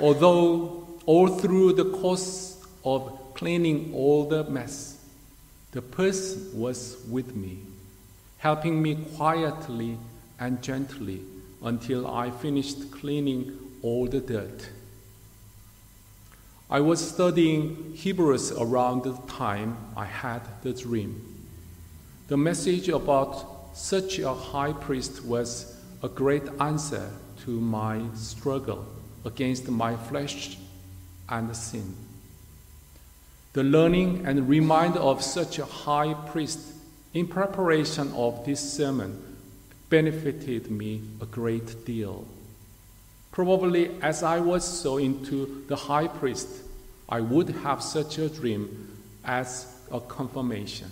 Although 0.00 0.86
all 1.04 1.28
through 1.28 1.72
the 1.72 1.90
course 1.90 2.64
of 2.84 3.34
cleaning 3.34 3.92
all 3.94 4.24
the 4.24 4.44
mess, 4.44 4.98
the 5.72 5.82
person 5.82 6.58
was 6.58 6.96
with 7.08 7.34
me 7.34 7.58
helping 8.38 8.80
me 8.80 8.94
quietly 9.16 9.98
and 10.38 10.62
gently 10.62 11.22
until 11.62 12.06
I 12.06 12.30
finished 12.30 12.90
cleaning 12.92 13.58
all 13.82 14.06
the 14.06 14.20
dirt. 14.20 14.70
I 16.70 16.80
was 16.80 17.14
studying 17.14 17.94
Hebrews 17.94 18.52
around 18.52 19.04
the 19.04 19.16
time 19.26 19.76
I 19.96 20.04
had 20.04 20.42
the 20.62 20.72
dream. 20.72 21.46
The 22.28 22.36
message 22.36 22.88
about 22.88 23.70
such 23.74 24.18
a 24.18 24.34
high 24.34 24.72
priest 24.74 25.24
was 25.24 25.76
a 26.02 26.08
great 26.08 26.42
answer 26.60 27.10
to 27.44 27.50
my 27.50 28.02
struggle 28.14 28.84
against 29.24 29.68
my 29.68 29.96
flesh 29.96 30.58
and 31.28 31.56
sin. 31.56 31.96
The 33.54 33.64
learning 33.64 34.26
and 34.26 34.48
reminder 34.48 34.98
of 34.98 35.22
such 35.22 35.58
a 35.58 35.64
high 35.64 36.12
priest 36.12 36.60
in 37.14 37.26
preparation 37.26 38.12
of 38.12 38.44
this 38.44 38.60
sermon 38.60 39.27
benefited 39.90 40.70
me 40.70 41.02
a 41.20 41.26
great 41.26 41.84
deal. 41.84 42.26
Probably 43.32 43.90
as 44.02 44.22
I 44.22 44.40
was 44.40 44.64
so 44.64 44.98
into 44.98 45.64
the 45.68 45.76
high 45.76 46.08
priest, 46.08 46.48
I 47.08 47.20
would 47.20 47.50
have 47.50 47.82
such 47.82 48.18
a 48.18 48.28
dream 48.28 48.98
as 49.24 49.74
a 49.90 50.00
confirmation. 50.00 50.90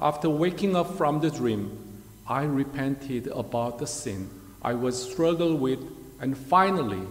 After 0.00 0.28
waking 0.28 0.76
up 0.76 0.96
from 0.96 1.20
the 1.20 1.30
dream, 1.30 2.02
I 2.26 2.44
repented 2.44 3.28
about 3.28 3.78
the 3.78 3.86
sin 3.86 4.30
I 4.60 4.74
was 4.74 5.10
struggling 5.10 5.60
with, 5.60 5.80
and 6.20 6.36
finally, 6.36 7.06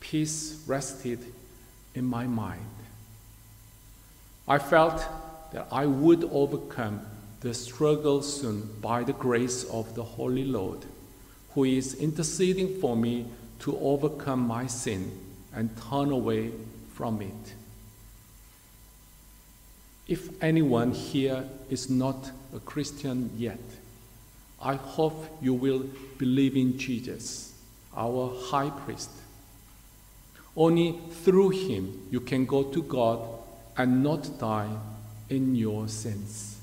peace 0.00 0.62
rested 0.66 1.20
in 1.94 2.04
my 2.04 2.26
mind. 2.26 2.62
I 4.48 4.58
felt 4.58 5.04
that 5.52 5.68
I 5.70 5.86
would 5.86 6.24
overcome 6.24 7.02
the 7.40 7.54
struggle 7.54 8.22
soon 8.22 8.68
by 8.80 9.04
the 9.04 9.12
grace 9.12 9.64
of 9.64 9.94
the 9.94 10.02
Holy 10.02 10.44
Lord, 10.44 10.84
who 11.54 11.64
is 11.64 11.94
interceding 11.94 12.80
for 12.80 12.96
me 12.96 13.26
to 13.60 13.78
overcome 13.78 14.40
my 14.40 14.66
sin 14.66 15.10
and 15.54 15.70
turn 15.88 16.10
away 16.10 16.52
from 16.94 17.20
it. 17.22 17.54
If 20.08 20.30
anyone 20.42 20.92
here 20.92 21.44
is 21.68 21.90
not 21.90 22.30
a 22.54 22.60
Christian 22.60 23.30
yet, 23.36 23.58
I 24.60 24.74
hope 24.74 25.38
you 25.42 25.52
will 25.52 25.84
believe 26.16 26.56
in 26.56 26.78
Jesus, 26.78 27.54
our 27.96 28.32
high 28.50 28.70
priest. 28.70 29.10
Only 30.56 30.98
through 31.24 31.50
him 31.50 32.06
you 32.10 32.20
can 32.20 32.46
go 32.46 32.62
to 32.62 32.82
God 32.82 33.20
and 33.76 34.02
not 34.02 34.38
die 34.38 34.70
in 35.28 35.54
your 35.54 35.88
sins. 35.88 36.55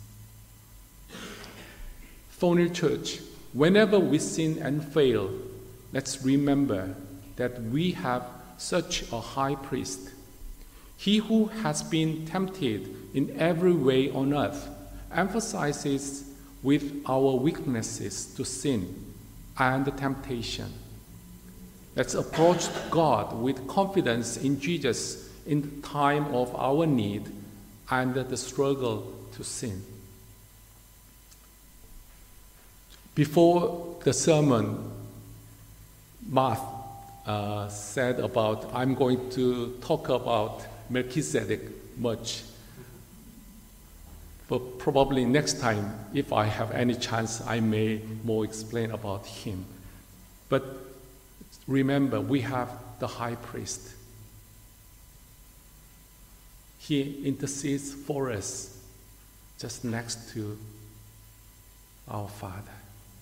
Thornhill 2.43 2.73
Church, 2.73 3.21
whenever 3.53 3.97
we 3.97 4.19
sin 4.19 4.57
and 4.61 4.83
fail, 4.83 5.29
let's 5.93 6.25
remember 6.25 6.93
that 7.37 7.61
we 7.61 7.93
have 7.93 8.25
such 8.57 9.09
a 9.13 9.21
high 9.21 9.55
priest. 9.55 10.09
He 10.97 11.19
who 11.19 11.45
has 11.45 11.83
been 11.83 12.25
tempted 12.25 12.93
in 13.13 13.39
every 13.39 13.71
way 13.71 14.11
on 14.11 14.33
earth 14.33 14.67
emphasizes 15.09 16.29
with 16.61 17.05
our 17.07 17.33
weaknesses 17.37 18.25
to 18.35 18.43
sin 18.43 19.13
and 19.57 19.85
temptation. 19.97 20.69
Let's 21.95 22.13
approach 22.13 22.67
God 22.89 23.41
with 23.41 23.69
confidence 23.69 24.35
in 24.35 24.59
Jesus 24.59 25.29
in 25.45 25.61
the 25.61 25.87
time 25.87 26.25
of 26.35 26.53
our 26.57 26.85
need 26.85 27.23
and 27.89 28.13
the 28.13 28.35
struggle 28.35 29.13
to 29.37 29.45
sin. 29.45 29.92
Before 33.15 33.97
the 34.03 34.11
sermon, 34.11 34.91
Mark 36.27 36.59
uh, 37.27 37.67
said 37.67 38.19
about, 38.19 38.71
I'm 38.73 38.95
going 38.95 39.29
to 39.31 39.77
talk 39.81 40.09
about 40.09 40.65
Melchizedek 40.89 41.61
much. 41.99 42.41
But 44.47 44.79
probably 44.79 45.25
next 45.25 45.59
time, 45.59 45.93
if 46.13 46.33
I 46.33 46.45
have 46.45 46.71
any 46.71 46.95
chance, 46.95 47.41
I 47.45 47.59
may 47.59 48.01
more 48.23 48.45
explain 48.45 48.89
about 48.89 49.27
him. 49.27 49.65
But 50.49 50.63
remember, 51.67 52.19
we 52.19 52.41
have 52.41 52.69
the 52.99 53.07
high 53.07 53.35
priest. 53.35 53.93
He 56.79 57.25
intercedes 57.25 57.93
for 57.93 58.31
us 58.31 58.75
just 59.59 59.85
next 59.85 60.33
to 60.33 60.57
our 62.07 62.27
Father. 62.27 62.82